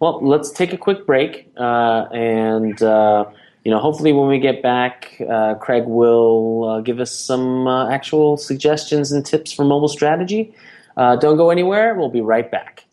Well, 0.00 0.20
let's 0.26 0.50
take 0.50 0.72
a 0.72 0.76
quick 0.76 1.06
break, 1.06 1.50
uh, 1.56 2.06
and 2.12 2.82
uh, 2.82 3.26
you 3.64 3.70
know, 3.70 3.78
hopefully, 3.78 4.12
when 4.12 4.28
we 4.28 4.38
get 4.38 4.62
back, 4.62 5.20
uh, 5.28 5.54
Craig 5.54 5.84
will 5.86 6.68
uh, 6.68 6.80
give 6.80 6.98
us 6.98 7.12
some 7.12 7.66
uh, 7.66 7.90
actual 7.90 8.36
suggestions 8.36 9.12
and 9.12 9.24
tips 9.24 9.52
for 9.52 9.64
mobile 9.64 9.88
strategy. 9.88 10.54
Uh, 10.96 11.16
don't 11.16 11.36
go 11.36 11.50
anywhere. 11.50 11.94
We'll 11.94 12.10
be 12.10 12.20
right 12.20 12.50
back. 12.50 12.84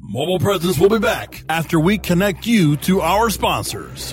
Mobile 0.00 0.40
Presence 0.40 0.78
will 0.78 0.88
be 0.88 0.98
back 0.98 1.44
after 1.48 1.78
we 1.78 1.96
connect 1.96 2.46
you 2.46 2.76
to 2.78 3.00
our 3.00 3.30
sponsors. 3.30 4.12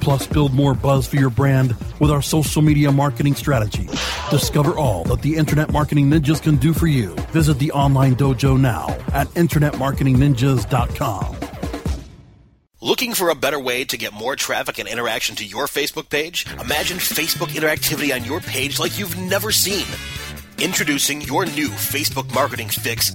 Plus, 0.00 0.26
build 0.26 0.54
more 0.54 0.74
buzz 0.74 1.06
for 1.06 1.16
your 1.16 1.30
brand 1.30 1.76
with 1.98 2.10
our 2.10 2.22
social 2.22 2.62
media 2.62 2.90
marketing 2.90 3.34
strategy. 3.34 3.86
Discover 4.30 4.78
all 4.78 5.04
that 5.04 5.20
the 5.22 5.36
Internet 5.36 5.72
Marketing 5.72 6.10
Ninjas 6.10 6.42
can 6.42 6.56
do 6.56 6.72
for 6.72 6.86
you. 6.86 7.14
Visit 7.32 7.58
the 7.58 7.72
online 7.72 8.16
dojo 8.16 8.58
now 8.58 8.88
at 9.12 9.26
InternetMarketingNinjas.com. 9.28 11.36
Looking 12.82 13.12
for 13.12 13.28
a 13.28 13.34
better 13.34 13.60
way 13.60 13.84
to 13.84 13.98
get 13.98 14.14
more 14.14 14.36
traffic 14.36 14.78
and 14.78 14.88
interaction 14.88 15.36
to 15.36 15.44
your 15.44 15.66
Facebook 15.66 16.08
page? 16.08 16.46
Imagine 16.60 16.96
Facebook 16.96 17.48
interactivity 17.48 18.14
on 18.14 18.24
your 18.24 18.40
page 18.40 18.78
like 18.78 18.98
you've 18.98 19.18
never 19.18 19.52
seen. 19.52 19.84
Introducing 20.58 21.20
your 21.20 21.44
new 21.44 21.68
Facebook 21.68 22.34
marketing 22.34 22.68
fix. 22.68 23.14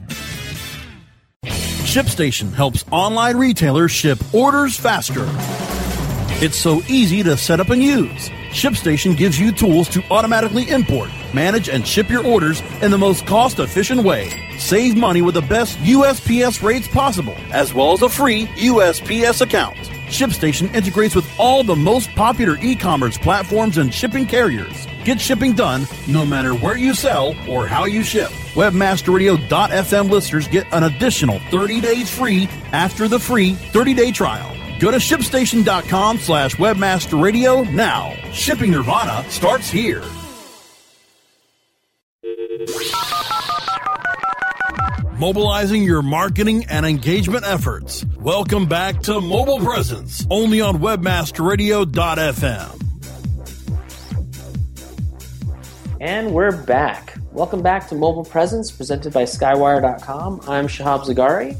ShipStation 1.81 2.53
helps 2.53 2.85
online 2.89 3.35
retailers 3.37 3.91
ship 3.91 4.17
orders 4.33 4.77
faster. 4.77 5.25
It's 6.43 6.55
so 6.55 6.81
easy 6.87 7.21
to 7.23 7.35
set 7.35 7.59
up 7.59 7.69
and 7.69 7.83
use. 7.83 8.29
ShipStation 8.51 9.17
gives 9.17 9.37
you 9.37 9.51
tools 9.51 9.89
to 9.89 10.03
automatically 10.09 10.69
import, 10.69 11.09
manage, 11.33 11.67
and 11.67 11.85
ship 11.85 12.09
your 12.09 12.25
orders 12.25 12.61
in 12.81 12.91
the 12.91 12.97
most 12.97 13.25
cost 13.25 13.59
efficient 13.59 14.03
way. 14.03 14.29
Save 14.57 14.95
money 14.95 15.21
with 15.21 15.35
the 15.35 15.41
best 15.41 15.77
USPS 15.79 16.63
rates 16.63 16.87
possible, 16.87 17.35
as 17.51 17.73
well 17.73 17.91
as 17.91 18.01
a 18.03 18.09
free 18.09 18.45
USPS 18.47 19.41
account. 19.41 19.77
ShipStation 20.11 20.73
integrates 20.75 21.15
with 21.15 21.27
all 21.39 21.63
the 21.63 21.75
most 21.75 22.09
popular 22.15 22.57
e 22.61 22.75
commerce 22.75 23.17
platforms 23.17 23.77
and 23.77 23.93
shipping 23.93 24.25
carriers. 24.25 24.85
Get 25.03 25.19
shipping 25.19 25.53
done 25.53 25.87
no 26.07 26.25
matter 26.25 26.53
where 26.53 26.77
you 26.77 26.93
sell 26.93 27.35
or 27.49 27.65
how 27.65 27.85
you 27.85 28.03
ship. 28.03 28.29
Webmasterradio.fm 28.53 30.09
listeners 30.09 30.47
get 30.47 30.67
an 30.73 30.83
additional 30.83 31.39
30 31.49 31.81
days 31.81 32.09
free 32.09 32.47
after 32.71 33.07
the 33.07 33.19
free 33.19 33.53
30-day 33.53 34.11
trial. 34.11 34.55
Go 34.79 34.91
to 34.91 34.97
shipstation.com 34.97 36.17
slash 36.17 36.55
webmasterradio 36.55 37.71
now. 37.71 38.13
Shipping 38.31 38.71
Nirvana 38.71 39.23
starts 39.29 39.69
here. 39.69 40.03
Mobilizing 45.21 45.83
your 45.83 46.01
marketing 46.01 46.65
and 46.65 46.83
engagement 46.83 47.45
efforts. 47.45 48.03
Welcome 48.17 48.65
back 48.65 49.01
to 49.01 49.21
Mobile 49.21 49.59
Presence, 49.59 50.25
only 50.31 50.61
on 50.61 50.79
webmasterradio.fm. 50.79 52.81
And 55.99 56.33
we're 56.33 56.57
back. 56.63 57.19
Welcome 57.33 57.61
back 57.61 57.87
to 57.89 57.95
Mobile 57.95 58.25
Presence, 58.25 58.71
presented 58.71 59.13
by 59.13 59.25
Skywire.com. 59.25 60.41
I'm 60.47 60.65
Shahab 60.65 61.01
Zagari. 61.01 61.55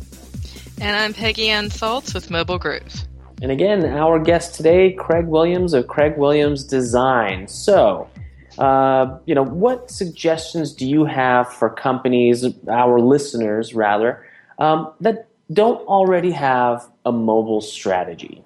And 0.82 0.96
I'm 0.96 1.14
Peggy 1.14 1.50
Ann 1.50 1.70
Salz 1.70 2.16
with 2.16 2.32
Mobile 2.32 2.58
Groove. 2.58 3.04
And 3.44 3.52
again, 3.52 3.86
our 3.86 4.18
guest 4.18 4.56
today, 4.56 4.94
Craig 4.94 5.28
Williams 5.28 5.76
of 5.76 5.88
Craig 5.88 6.18
Williams 6.18 6.64
Design. 6.64 7.48
So, 7.48 8.10
uh, 8.58 9.18
you 9.26 9.36
know, 9.36 9.44
what 9.44 9.90
suggestions 9.90 10.74
do 10.74 10.88
you 10.88 11.06
have 11.06 11.52
for 11.52 11.70
companies, 11.70 12.46
our 12.68 13.00
listeners 13.00 13.74
rather, 13.74 14.26
um, 14.60 14.92
that 15.00 15.28
don't 15.52 15.86
already 15.88 16.32
have 16.32 16.90
a 17.06 17.12
mobile 17.12 17.62
strategy? 17.62 18.44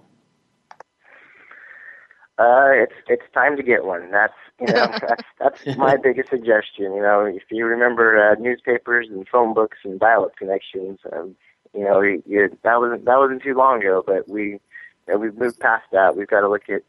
Uh, 2.38 2.72
it's 2.74 2.94
it's 3.08 3.24
time 3.34 3.56
to 3.56 3.64
get 3.64 3.86
one. 3.86 4.12
That's 4.12 4.34
you 4.60 4.68
know 4.68 4.88
that's 5.02 5.24
that's 5.40 5.78
my 5.78 5.96
biggest 5.96 6.30
suggestion. 6.30 6.94
You 6.94 7.02
know, 7.02 7.22
if 7.26 7.44
you 7.50 7.66
remember 7.66 8.32
uh, 8.32 8.36
newspapers 8.40 9.08
and 9.10 9.28
phone 9.28 9.54
books 9.54 9.78
and 9.86 10.00
dial-up 10.00 10.36
connections, 10.36 11.00
um, 11.14 11.36
you 11.74 11.86
know, 11.86 12.02
you, 12.02 12.22
you, 12.26 12.58
that 12.64 12.80
wasn't 12.80 13.06
that 13.06 13.18
wasn't 13.18 13.42
too 13.42 13.54
long 13.54 13.80
ago. 13.80 14.04
But 14.06 14.28
we 14.28 14.44
you 14.44 14.60
know, 15.08 15.18
we've 15.18 15.38
moved 15.38 15.60
past 15.62 15.86
that. 15.94 16.18
We've 16.18 16.28
got 16.28 16.42
to 16.42 16.50
look 16.50 16.70
at 16.70 16.82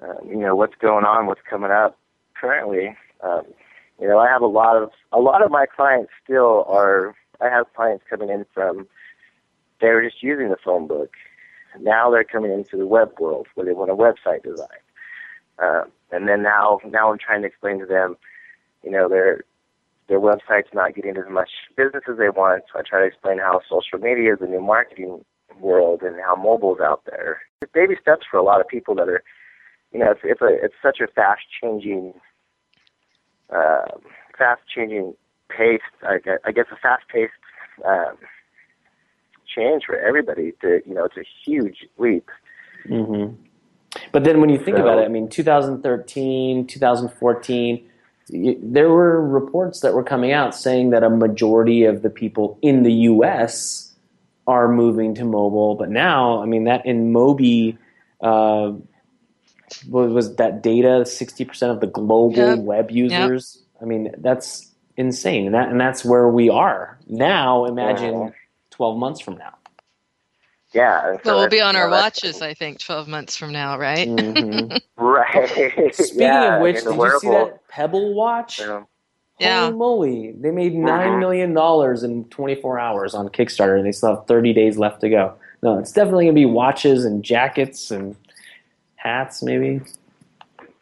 uh, 0.00 0.22
you 0.24 0.36
know 0.36 0.54
what's 0.54 0.76
going 0.76 1.04
on, 1.04 1.26
what's 1.26 1.42
coming 1.48 1.72
up 1.72 1.98
currently. 2.40 2.96
Um, 3.22 3.42
you 4.00 4.06
know, 4.06 4.18
I 4.18 4.28
have 4.28 4.42
a 4.42 4.46
lot 4.46 4.76
of 4.80 4.90
a 5.12 5.18
lot 5.20 5.42
of 5.42 5.50
my 5.50 5.66
clients 5.66 6.10
still 6.22 6.64
are. 6.68 7.14
I 7.40 7.48
have 7.48 7.66
clients 7.74 8.04
coming 8.08 8.30
in 8.30 8.46
from 8.54 8.86
they 9.80 9.88
were 9.88 10.02
just 10.02 10.22
using 10.22 10.48
the 10.48 10.56
phone 10.64 10.86
book. 10.86 11.12
Now 11.80 12.10
they're 12.10 12.24
coming 12.24 12.52
into 12.52 12.76
the 12.76 12.86
web 12.86 13.12
world 13.20 13.46
where 13.54 13.66
they 13.66 13.72
want 13.72 13.90
a 13.90 13.94
website 13.94 14.42
design. 14.42 14.66
Uh, 15.58 15.82
and 16.10 16.28
then 16.28 16.42
now, 16.42 16.80
now 16.88 17.10
I'm 17.10 17.18
trying 17.18 17.42
to 17.42 17.48
explain 17.48 17.78
to 17.80 17.86
them, 17.86 18.16
you 18.82 18.90
know, 18.90 19.08
their 19.08 19.44
their 20.08 20.20
website's 20.20 20.72
not 20.72 20.94
getting 20.94 21.16
as 21.16 21.24
much 21.28 21.50
business 21.76 22.04
as 22.08 22.16
they 22.16 22.28
want. 22.28 22.62
So 22.72 22.78
I 22.78 22.82
try 22.82 23.00
to 23.00 23.06
explain 23.06 23.38
how 23.38 23.60
social 23.68 23.98
media 23.98 24.34
is 24.34 24.38
the 24.38 24.46
new 24.46 24.60
marketing 24.60 25.24
world 25.58 26.02
and 26.02 26.14
how 26.24 26.36
mobile's 26.36 26.78
out 26.80 27.02
there. 27.10 27.40
It's 27.60 27.72
baby 27.72 27.96
steps 28.00 28.24
for 28.30 28.36
a 28.36 28.44
lot 28.44 28.60
of 28.60 28.68
people 28.68 28.94
that 28.94 29.08
are, 29.08 29.24
you 29.92 29.98
know, 29.98 30.12
it's 30.12 30.20
it's 30.22 30.40
a 30.40 30.64
it's 30.64 30.74
such 30.80 31.00
a 31.00 31.08
fast 31.08 31.42
changing, 31.60 32.14
uh, 33.50 33.98
fast 34.38 34.62
changing 34.74 35.14
pace. 35.48 35.80
I, 36.02 36.18
I 36.44 36.52
guess 36.52 36.66
a 36.72 36.76
fast 36.76 37.04
paced 37.12 37.32
um, 37.84 38.16
change 39.54 39.84
for 39.86 39.96
everybody. 39.98 40.52
To 40.62 40.80
you 40.86 40.94
know, 40.94 41.04
it's 41.04 41.16
a 41.16 41.26
huge 41.44 41.86
leap. 41.98 42.28
Mm-hmm. 42.88 43.34
But 44.12 44.24
then 44.24 44.40
when 44.40 44.50
you 44.50 44.58
think 44.58 44.76
So- 44.76 44.82
about 44.82 44.98
it, 44.98 45.04
I 45.04 45.08
mean, 45.08 45.28
2013, 45.28 46.66
2014, 46.66 47.90
there 48.28 48.88
were 48.88 49.26
reports 49.26 49.80
that 49.80 49.94
were 49.94 50.02
coming 50.02 50.32
out 50.32 50.54
saying 50.54 50.90
that 50.90 51.02
a 51.02 51.10
majority 51.10 51.84
of 51.84 52.02
the 52.02 52.10
people 52.10 52.58
in 52.60 52.82
the 52.82 52.92
U.S. 52.92 53.94
are 54.46 54.68
moving 54.68 55.14
to 55.14 55.24
mobile. 55.24 55.76
But 55.76 55.90
now, 55.90 56.42
I 56.42 56.46
mean, 56.46 56.64
that 56.64 56.84
InMobi, 56.84 57.78
uh, 58.20 58.72
was, 59.88 60.12
was 60.12 60.36
that 60.36 60.62
data 60.62 61.04
60% 61.04 61.70
of 61.70 61.80
the 61.80 61.86
global 61.86 62.32
Yep. 62.36 62.58
web 62.60 62.90
users? 62.90 63.62
I 63.80 63.84
mean, 63.84 64.12
that's 64.18 64.70
insane. 64.96 65.46
And, 65.46 65.54
that, 65.54 65.68
and 65.68 65.80
that's 65.80 66.04
where 66.04 66.28
we 66.28 66.48
are 66.48 66.98
now. 67.06 67.64
Imagine 67.66 68.18
Yeah. 68.18 68.30
12 68.70 68.98
months 68.98 69.20
from 69.20 69.36
now. 69.38 69.54
Yeah. 70.72 71.14
so 71.14 71.20
So 71.24 71.36
we'll 71.36 71.48
be 71.48 71.60
on 71.60 71.76
our 71.76 71.88
watches, 71.88 72.42
I 72.42 72.52
think, 72.54 72.80
12 72.80 73.08
months 73.08 73.36
from 73.36 73.52
now, 73.52 73.78
right? 73.78 74.08
Mhm. 74.08 74.80
Right. 74.98 75.94
Speaking 75.94 76.20
yeah, 76.22 76.56
of 76.56 76.62
which, 76.62 76.78
and 76.78 76.86
the 76.86 76.90
did 76.92 77.02
you 77.02 77.18
see 77.20 77.28
that 77.28 77.68
Pebble 77.68 78.14
watch? 78.14 78.60
you 78.60 78.66
know, 78.66 78.88
Yeah. 79.38 79.66
Holy 79.66 79.76
moly! 79.76 80.32
They 80.32 80.50
made 80.50 80.74
nine 80.74 81.12
Mhm. 81.12 81.18
million 81.20 81.54
dollars 81.54 82.02
in 82.02 82.24
24 82.24 82.78
hours 82.78 83.14
on 83.14 83.28
Kickstarter, 83.28 83.76
and 83.76 83.86
they 83.86 83.92
still 83.92 84.16
have 84.16 84.26
30 84.26 84.54
days 84.54 84.78
left 84.78 85.02
to 85.02 85.10
go. 85.10 85.34
No, 85.62 85.78
it's 85.78 85.92
definitely 85.92 86.24
gonna 86.24 86.34
be 86.34 86.46
watches 86.46 87.04
and 87.04 87.22
jackets 87.22 87.90
and 87.90 88.16
hats, 89.06 89.42
maybe. 89.42 89.80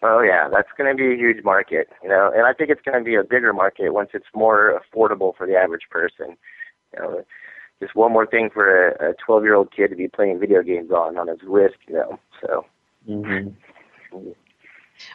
Oh 0.03 0.21
yeah, 0.21 0.49
that's 0.49 0.69
going 0.77 0.91
to 0.91 0.97
be 0.97 1.15
a 1.15 1.17
huge 1.17 1.45
market, 1.45 1.89
you 2.03 2.09
know, 2.09 2.31
and 2.35 2.47
I 2.47 2.53
think 2.53 2.71
it's 2.71 2.83
going 2.83 2.99
to 2.99 3.05
be 3.05 3.15
a 3.15 3.23
bigger 3.25 3.53
market 3.53 3.91
once 3.91 4.11
it's 4.13 4.27
more 4.35 4.81
affordable 4.81 5.35
for 5.37 5.47
the 5.47 5.57
average 5.57 5.89
person. 5.91 6.37
You 6.93 7.01
know, 7.01 7.25
just 7.81 7.95
one 7.95 8.13
more 8.13 8.27
thing 8.27 8.51
for 8.53 8.89
a 8.89 9.15
12 9.25 9.45
year 9.45 9.55
old 9.55 9.75
kid 9.75 9.89
to 9.89 9.97
be 9.97 10.09
playing 10.09 10.41
video 10.41 10.63
games 10.63 10.91
on 10.91 11.17
on 11.17 11.29
his 11.29 11.41
wrist, 11.43 11.77
you 11.89 11.95
know. 11.95 12.19
So 12.41 12.67
Mm-hmm. 13.09 14.29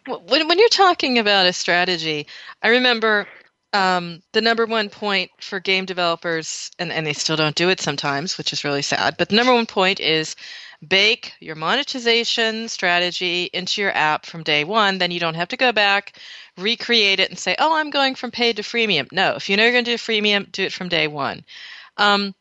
When, 0.05 0.47
when 0.47 0.59
you're 0.59 0.69
talking 0.69 1.17
about 1.17 1.45
a 1.45 1.53
strategy, 1.53 2.27
I 2.61 2.69
remember 2.69 3.27
um, 3.73 4.21
the 4.33 4.41
number 4.41 4.65
one 4.65 4.89
point 4.89 5.31
for 5.39 5.59
game 5.59 5.85
developers, 5.85 6.71
and, 6.79 6.91
and 6.91 7.05
they 7.05 7.13
still 7.13 7.35
don't 7.35 7.55
do 7.55 7.69
it 7.69 7.79
sometimes, 7.79 8.37
which 8.37 8.53
is 8.53 8.63
really 8.63 8.81
sad, 8.81 9.15
but 9.17 9.29
the 9.29 9.35
number 9.35 9.53
one 9.53 9.65
point 9.65 9.99
is 9.99 10.35
bake 10.87 11.33
your 11.39 11.55
monetization 11.55 12.69
strategy 12.69 13.49
into 13.53 13.81
your 13.81 13.95
app 13.95 14.25
from 14.25 14.43
day 14.43 14.63
one. 14.63 14.97
Then 14.97 15.11
you 15.11 15.19
don't 15.19 15.35
have 15.35 15.49
to 15.49 15.57
go 15.57 15.71
back, 15.71 16.17
recreate 16.57 17.19
it, 17.19 17.29
and 17.29 17.37
say, 17.37 17.55
oh, 17.59 17.75
I'm 17.75 17.89
going 17.89 18.15
from 18.15 18.31
paid 18.31 18.55
to 18.57 18.63
freemium. 18.63 19.11
No, 19.11 19.35
if 19.35 19.49
you 19.49 19.57
know 19.57 19.63
you're 19.63 19.73
going 19.73 19.85
to 19.85 19.91
do 19.91 19.97
freemium, 19.97 20.51
do 20.51 20.63
it 20.63 20.73
from 20.73 20.89
day 20.89 21.07
one. 21.07 21.43
Um, 21.97 22.33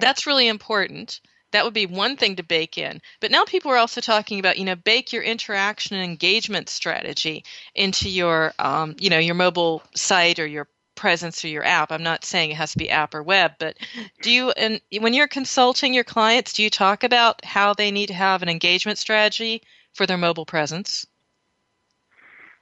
that's 0.00 0.26
really 0.26 0.48
important. 0.48 1.20
That 1.52 1.64
would 1.64 1.74
be 1.74 1.86
one 1.86 2.16
thing 2.16 2.36
to 2.36 2.42
bake 2.42 2.76
in. 2.76 3.00
But 3.20 3.30
now 3.30 3.44
people 3.44 3.70
are 3.70 3.76
also 3.76 4.00
talking 4.00 4.38
about, 4.38 4.58
you 4.58 4.64
know, 4.64 4.76
bake 4.76 5.12
your 5.12 5.22
interaction 5.22 5.96
and 5.96 6.04
engagement 6.04 6.68
strategy 6.68 7.44
into 7.74 8.08
your, 8.08 8.52
um, 8.58 8.96
you 8.98 9.08
know, 9.08 9.18
your 9.18 9.34
mobile 9.34 9.82
site 9.94 10.38
or 10.38 10.46
your 10.46 10.68
presence 10.94 11.44
or 11.44 11.48
your 11.48 11.64
app. 11.64 11.92
I'm 11.92 12.02
not 12.02 12.24
saying 12.24 12.50
it 12.50 12.56
has 12.56 12.72
to 12.72 12.78
be 12.78 12.90
app 12.90 13.14
or 13.14 13.22
web, 13.22 13.52
but 13.58 13.76
do 14.20 14.30
you, 14.30 14.50
and 14.50 14.80
when 14.98 15.14
you're 15.14 15.28
consulting 15.28 15.94
your 15.94 16.04
clients, 16.04 16.52
do 16.52 16.62
you 16.62 16.70
talk 16.70 17.04
about 17.04 17.44
how 17.44 17.72
they 17.72 17.90
need 17.90 18.08
to 18.08 18.14
have 18.14 18.42
an 18.42 18.48
engagement 18.48 18.98
strategy 18.98 19.62
for 19.94 20.06
their 20.06 20.18
mobile 20.18 20.44
presence? 20.44 21.06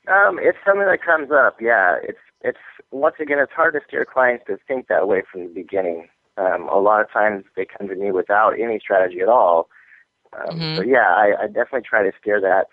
Um, 0.07 0.39
it's 0.41 0.59
something 0.65 0.87
that 0.87 1.03
comes 1.03 1.31
up. 1.33 1.61
Yeah, 1.61 1.97
it's 2.03 2.19
it's 2.43 2.59
once 2.93 3.17
again, 3.19 3.39
it's 3.41 3.53
hard 3.53 3.75
to 3.75 3.81
steer 3.89 4.05
clients 4.05 4.45
to 4.47 4.57
think 4.69 4.87
that 4.87 5.09
way 5.09 5.23
from 5.31 5.43
the 5.43 5.53
beginning. 5.53 6.09
Um, 6.37 6.69
a 6.69 6.79
lot 6.79 7.01
of 7.01 7.11
times 7.11 7.45
they 7.57 7.65
come 7.67 7.89
to 7.89 7.95
me 7.95 8.11
without 8.13 8.59
any 8.61 8.79
strategy 8.79 9.21
at 9.21 9.29
all. 9.29 9.69
Um, 10.33 10.59
Mm-hmm. 10.59 10.77
So 10.77 10.83
yeah, 10.83 11.15
I, 11.15 11.45
I 11.45 11.47
definitely 11.47 11.83
try 11.89 12.03
to 12.03 12.13
steer 12.21 12.41
that, 12.41 12.67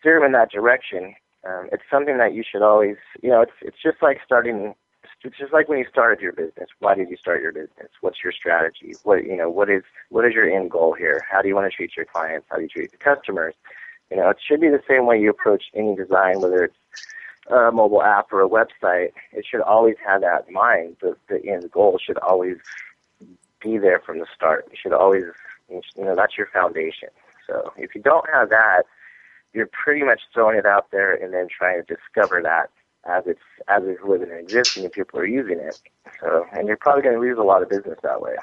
steer 0.00 0.18
them 0.18 0.26
in 0.26 0.32
that 0.32 0.50
direction. 0.50 1.14
Um, 1.46 1.68
it's 1.72 1.84
something 1.90 2.18
that 2.18 2.34
you 2.34 2.42
should 2.42 2.62
always, 2.62 2.96
you 3.22 3.30
know, 3.30 3.40
it's 3.40 3.52
it's 3.62 3.76
just 3.82 3.98
like 4.02 4.18
starting. 4.24 4.74
It's 5.22 5.38
just 5.38 5.52
like 5.52 5.68
when 5.68 5.78
you 5.78 5.86
started 5.90 6.20
your 6.20 6.32
business. 6.32 6.68
Why 6.80 6.94
did 6.94 7.08
you 7.08 7.16
start 7.16 7.40
your 7.40 7.52
business? 7.52 7.90
What's 8.00 8.18
your 8.22 8.32
strategy? 8.32 8.94
What 9.04 9.24
you 9.24 9.36
know? 9.36 9.48
What 9.48 9.70
is 9.70 9.82
what 10.10 10.24
is 10.24 10.34
your 10.34 10.48
end 10.50 10.70
goal 10.70 10.94
here? 10.94 11.24
How 11.30 11.42
do 11.42 11.48
you 11.48 11.54
want 11.54 11.70
to 11.70 11.76
treat 11.76 11.96
your 11.96 12.06
clients? 12.06 12.46
How 12.50 12.56
do 12.56 12.62
you 12.62 12.68
treat 12.68 12.90
the 12.90 12.98
customers? 12.98 13.54
You 14.10 14.16
know, 14.16 14.28
it 14.30 14.38
should 14.46 14.60
be 14.60 14.68
the 14.68 14.82
same 14.88 15.06
way 15.06 15.20
you 15.20 15.30
approach 15.30 15.64
any 15.74 15.94
design, 15.94 16.40
whether 16.40 16.64
it's 16.64 16.76
a 17.50 17.70
mobile 17.72 18.02
app 18.02 18.32
or 18.32 18.42
a 18.42 18.48
website. 18.48 19.12
It 19.32 19.44
should 19.48 19.60
always 19.60 19.96
have 20.04 20.20
that 20.22 20.46
in 20.48 20.54
mind. 20.54 20.96
The 21.00 21.16
the 21.28 21.44
end 21.48 21.70
goal 21.70 21.98
should 22.04 22.18
always 22.18 22.56
be 23.60 23.78
there 23.78 24.00
from 24.00 24.18
the 24.18 24.26
start. 24.34 24.66
You 24.70 24.76
should 24.80 24.92
always, 24.92 25.24
you 25.68 26.04
know, 26.04 26.14
that's 26.14 26.36
your 26.36 26.48
foundation. 26.48 27.08
So 27.46 27.72
if 27.76 27.94
you 27.94 28.02
don't 28.02 28.26
have 28.32 28.50
that, 28.50 28.82
you're 29.52 29.68
pretty 29.68 30.04
much 30.04 30.20
throwing 30.34 30.58
it 30.58 30.66
out 30.66 30.90
there 30.90 31.14
and 31.14 31.32
then 31.32 31.48
trying 31.48 31.82
to 31.82 31.94
discover 31.94 32.42
that 32.42 32.70
as 33.08 33.24
it's 33.26 33.40
as 33.68 33.82
it's 33.84 34.02
living 34.02 34.30
and 34.30 34.40
existing 34.40 34.84
and 34.84 34.92
people 34.92 35.18
are 35.18 35.26
using 35.26 35.58
it. 35.58 35.80
So 36.20 36.46
and 36.52 36.66
you're 36.66 36.76
probably 36.76 37.02
going 37.02 37.14
to 37.14 37.20
lose 37.20 37.38
a 37.38 37.42
lot 37.42 37.62
of 37.62 37.68
business 37.68 37.98
that 38.02 38.20
way. 38.20 38.36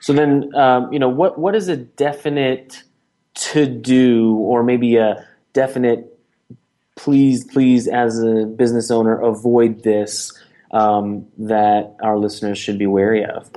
So 0.00 0.12
then, 0.12 0.54
um, 0.54 0.92
you 0.92 0.98
know, 0.98 1.08
what 1.08 1.38
what 1.38 1.54
is 1.54 1.68
a 1.68 1.76
definite 1.76 2.82
to 3.34 3.66
do, 3.66 4.34
or 4.34 4.62
maybe 4.62 4.96
a 4.96 5.26
definite 5.52 6.09
please, 7.02 7.44
please, 7.44 7.88
as 7.88 8.22
a 8.22 8.44
business 8.44 8.90
owner, 8.90 9.18
avoid 9.20 9.82
this 9.82 10.32
um, 10.70 11.26
that 11.38 11.96
our 12.02 12.18
listeners 12.18 12.58
should 12.58 12.78
be 12.78 12.86
wary 12.86 13.24
of? 13.24 13.50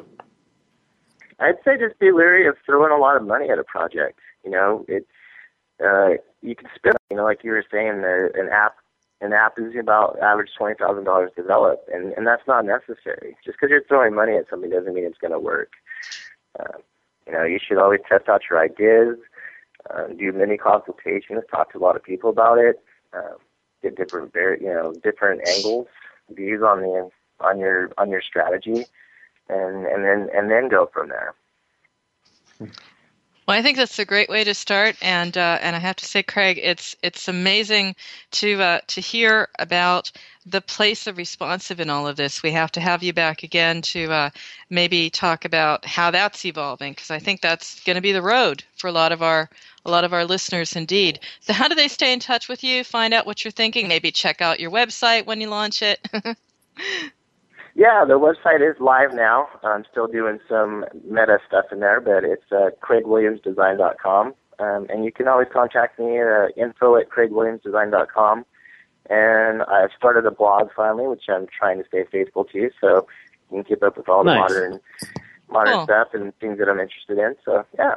I'd 1.39 1.57
say 1.65 1.77
just 1.77 1.99
be 1.99 2.11
wary 2.11 2.47
of 2.47 2.55
throwing 2.65 2.91
a 2.91 2.97
lot 2.97 3.17
of 3.17 3.27
money 3.27 3.49
at 3.49 3.59
a 3.59 3.63
project. 3.63 4.19
You 4.45 4.51
know, 4.51 4.85
it's 4.87 5.05
uh, 5.83 6.11
you 6.41 6.55
can 6.55 6.69
spend. 6.75 6.95
You 7.11 7.17
know, 7.17 7.23
like 7.23 7.43
you 7.43 7.51
were 7.51 7.65
saying, 7.69 8.03
an 8.35 8.49
app 8.49 8.75
an 9.19 9.33
app 9.33 9.53
is 9.57 9.73
about 9.77 10.17
average 10.19 10.51
twenty 10.57 10.75
thousand 10.75 11.03
dollars 11.03 11.31
developed, 11.35 11.89
and 11.89 12.13
and 12.13 12.25
that's 12.25 12.47
not 12.47 12.65
necessary. 12.65 13.35
Just 13.43 13.57
because 13.57 13.71
you're 13.71 13.83
throwing 13.83 14.15
money 14.15 14.37
at 14.37 14.49
something 14.49 14.69
doesn't 14.69 14.93
mean 14.93 15.03
it's 15.03 15.17
going 15.17 15.33
to 15.33 15.39
work. 15.39 15.73
Uh, 16.57 16.77
you 17.27 17.33
know, 17.33 17.43
you 17.43 17.59
should 17.59 17.77
always 17.77 18.01
test 18.07 18.29
out 18.29 18.41
your 18.49 18.59
ideas, 18.59 19.17
uh, 19.89 20.07
do 20.07 20.31
many 20.31 20.57
consultations, 20.57 21.43
talk 21.51 21.71
to 21.71 21.77
a 21.77 21.79
lot 21.79 21.95
of 21.95 22.03
people 22.03 22.29
about 22.29 22.57
it, 22.57 22.83
uh, 23.15 23.35
get 23.81 23.95
different, 23.95 24.33
you 24.35 24.67
know, 24.67 24.93
different 25.03 25.41
angles, 25.47 25.87
views 26.29 26.61
on 26.63 26.81
the 26.81 27.09
on 27.39 27.59
your 27.59 27.91
on 27.97 28.09
your 28.09 28.21
strategy, 28.21 28.85
and 29.49 29.85
and 29.85 30.03
then 30.03 30.29
and 30.33 30.49
then 30.49 30.69
go 30.69 30.89
from 30.93 31.09
there. 31.09 31.33
Well, 33.47 33.57
I 33.57 33.61
think 33.61 33.77
that's 33.77 33.99
a 33.99 34.05
great 34.05 34.29
way 34.29 34.43
to 34.45 34.53
start, 34.53 34.95
and 35.01 35.37
uh, 35.37 35.59
and 35.61 35.75
I 35.75 35.79
have 35.79 35.97
to 35.97 36.05
say, 36.05 36.23
Craig, 36.23 36.59
it's 36.61 36.95
it's 37.03 37.27
amazing 37.27 37.95
to 38.31 38.61
uh, 38.61 38.79
to 38.87 39.01
hear 39.01 39.49
about 39.59 40.11
the 40.45 40.61
place 40.61 41.07
of 41.07 41.17
responsive 41.17 41.79
in 41.79 41.89
all 41.89 42.07
of 42.07 42.15
this. 42.15 42.41
We 42.43 42.51
have 42.51 42.71
to 42.73 42.81
have 42.81 43.03
you 43.03 43.11
back 43.13 43.43
again 43.43 43.81
to 43.93 44.11
uh, 44.11 44.29
maybe 44.69 45.09
talk 45.09 45.43
about 45.45 45.85
how 45.85 46.11
that's 46.11 46.45
evolving, 46.45 46.93
because 46.93 47.11
I 47.11 47.19
think 47.19 47.41
that's 47.41 47.81
going 47.83 47.95
to 47.95 48.01
be 48.01 48.13
the 48.13 48.21
road 48.21 48.63
for 48.77 48.87
a 48.87 48.93
lot 48.93 49.11
of 49.11 49.21
our 49.21 49.49
a 49.85 49.91
lot 49.91 50.05
of 50.05 50.13
our 50.13 50.23
listeners, 50.25 50.75
indeed. 50.75 51.19
So, 51.41 51.51
how 51.53 51.67
do 51.67 51.75
they 51.75 51.89
stay 51.89 52.13
in 52.13 52.19
touch 52.19 52.47
with 52.47 52.63
you? 52.63 52.83
Find 52.83 53.13
out 53.13 53.25
what 53.25 53.43
you're 53.43 53.51
thinking. 53.51 53.87
Maybe 53.89 54.11
check 54.11 54.41
out 54.41 54.59
your 54.61 54.71
website 54.71 55.25
when 55.25 55.41
you 55.41 55.49
launch 55.49 55.81
it. 55.81 55.99
Yeah, 57.75 58.05
the 58.05 58.19
website 58.19 58.61
is 58.67 58.79
live 58.79 59.13
now. 59.13 59.47
I'm 59.63 59.83
still 59.89 60.07
doing 60.07 60.39
some 60.47 60.85
meta 61.09 61.39
stuff 61.47 61.65
in 61.71 61.79
there, 61.79 61.99
but 61.99 62.23
it's 62.23 62.51
uh, 62.51 62.69
CraigWilliamsDesign.com. 62.83 64.33
Um, 64.59 64.85
and 64.89 65.03
you 65.03 65.11
can 65.11 65.27
always 65.27 65.47
contact 65.51 65.99
me 65.99 66.19
at 66.19 66.27
uh, 66.27 66.47
info 66.55 66.95
at 66.97 67.09
CraigWilliamsDesign.com. 67.09 68.45
And 69.09 69.63
I've 69.63 69.89
started 69.97 70.25
a 70.25 70.31
blog 70.31 70.69
finally, 70.75 71.07
which 71.07 71.23
I'm 71.27 71.47
trying 71.47 71.81
to 71.81 71.87
stay 71.87 72.05
faithful 72.11 72.45
to, 72.45 72.69
so 72.79 73.07
you 73.51 73.57
can 73.57 73.63
keep 73.63 73.83
up 73.83 73.97
with 73.97 74.07
all 74.07 74.23
the 74.23 74.33
Nice. 74.33 74.49
modern 74.51 74.79
modern 75.49 75.73
Cool. 75.73 75.83
stuff 75.85 76.07
and 76.13 76.37
things 76.39 76.57
that 76.59 76.69
I'm 76.69 76.79
interested 76.79 77.17
in. 77.17 77.35
So 77.43 77.65
yeah. 77.77 77.95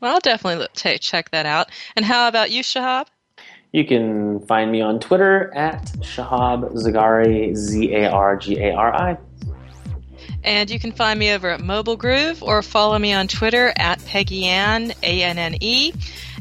well, 0.00 0.14
I'll 0.14 0.20
definitely 0.20 0.60
look, 0.60 0.72
ta 0.72 0.96
check 0.98 1.30
that 1.30 1.46
out. 1.46 1.70
And 1.94 2.04
how 2.04 2.26
about 2.28 2.50
you, 2.50 2.62
Shahab? 2.62 3.06
You 3.72 3.84
can 3.84 4.40
find 4.46 4.72
me 4.72 4.80
on 4.80 4.98
Twitter 4.98 5.52
at 5.54 5.84
Shahab 6.00 6.72
Zargari, 6.72 7.54
Z 7.54 7.94
A 7.94 8.10
R 8.10 8.36
G 8.36 8.58
A 8.58 8.74
R 8.74 8.94
I. 8.94 9.18
And 10.42 10.70
you 10.70 10.80
can 10.80 10.92
find 10.92 11.18
me 11.18 11.32
over 11.32 11.50
at 11.50 11.60
Mobile 11.60 11.96
Groove 11.96 12.42
or 12.42 12.62
follow 12.62 12.98
me 12.98 13.12
on 13.12 13.28
Twitter 13.28 13.74
at 13.76 14.02
Peggy 14.06 14.46
Anne, 14.46 14.94
A 15.02 15.22
N 15.22 15.38
N 15.38 15.56
E. 15.60 15.92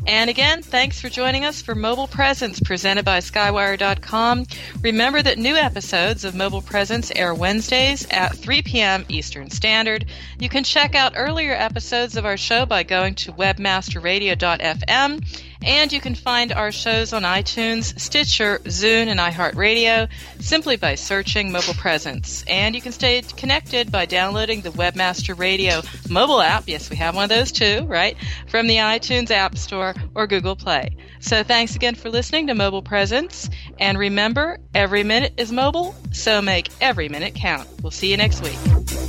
And 0.08 0.30
again, 0.30 0.64
thanks 0.64 1.02
for 1.02 1.10
joining 1.10 1.46
us 1.46 1.62
for 1.62 1.76
Mobile 1.76 2.08
Presence 2.08 2.60
presented 2.62 3.04
by 3.04 3.20
Skywire.com. 3.20 4.46
Remember 4.82 5.22
that 5.22 5.38
new 5.38 5.56
episodes 5.56 6.24
of 6.24 6.34
Mobile 6.34 6.62
Presence 6.62 7.12
air 7.16 7.36
Wednesdays 7.36 8.08
at 8.10 8.36
3 8.36 8.62
p.m. 8.62 9.06
Eastern 9.10 9.52
Standard. 9.52 10.06
You 10.40 10.48
can 10.48 10.64
check 10.64 10.96
out 10.96 11.14
earlier 11.16 11.54
episodes 11.54 12.16
of 12.16 12.26
our 12.26 12.38
show 12.38 12.66
by 12.66 12.84
going 12.84 13.16
to 13.16 13.34
webmasterradio.fm. 13.34 15.44
And 15.62 15.92
you 15.92 16.00
can 16.00 16.16
find 16.16 16.54
our 16.54 16.72
shows 16.72 17.12
on 17.12 17.24
iTunes, 17.24 18.00
Stitcher, 18.00 18.60
Zune, 18.64 19.08
and 19.08 19.20
iHeartRadio 19.20 20.08
simply 20.40 20.78
by 20.78 20.96
searching 20.96 21.52
Mobile 21.52 21.74
Presence. 21.74 22.46
And 22.48 22.76
you 22.76 22.82
can 22.82 22.94
stay 22.94 23.22
connected 23.22 23.92
by 23.92 24.06
downloading 24.06 24.62
the 24.62 24.70
Webmaster 24.70 25.38
Radio 25.38 25.82
mobile 26.10 26.42
app. 26.42 26.64
Yes, 26.68 26.90
we 26.90 26.96
have 26.96 27.16
one 27.16 27.26
of 27.26 27.30
those 27.30 27.52
too, 27.52 27.86
right? 27.88 28.16
From 28.48 28.68
the 28.68 28.78
iTunes 28.78 29.32
App 29.32 29.58
Store 29.58 29.94
or 30.16 30.28
Google 30.28 30.56
Play. 30.56 30.96
So 31.20 31.44
thanks 31.44 31.76
again 31.76 31.96
for 31.96 32.10
listening 32.10 32.48
to 32.48 32.56
Mobile 32.56 32.82
Presence. 32.82 33.50
And 33.80 33.98
remember, 33.98 34.60
every 34.74 35.04
minute 35.04 35.34
is 35.38 35.52
mobile, 35.52 35.94
so 36.12 36.42
make 36.42 36.70
every 36.80 37.10
minute 37.10 37.36
count. 37.36 37.68
We'll 37.82 37.92
see 37.92 38.12
you 38.12 38.18
next 38.18 38.42
week. 38.42 39.09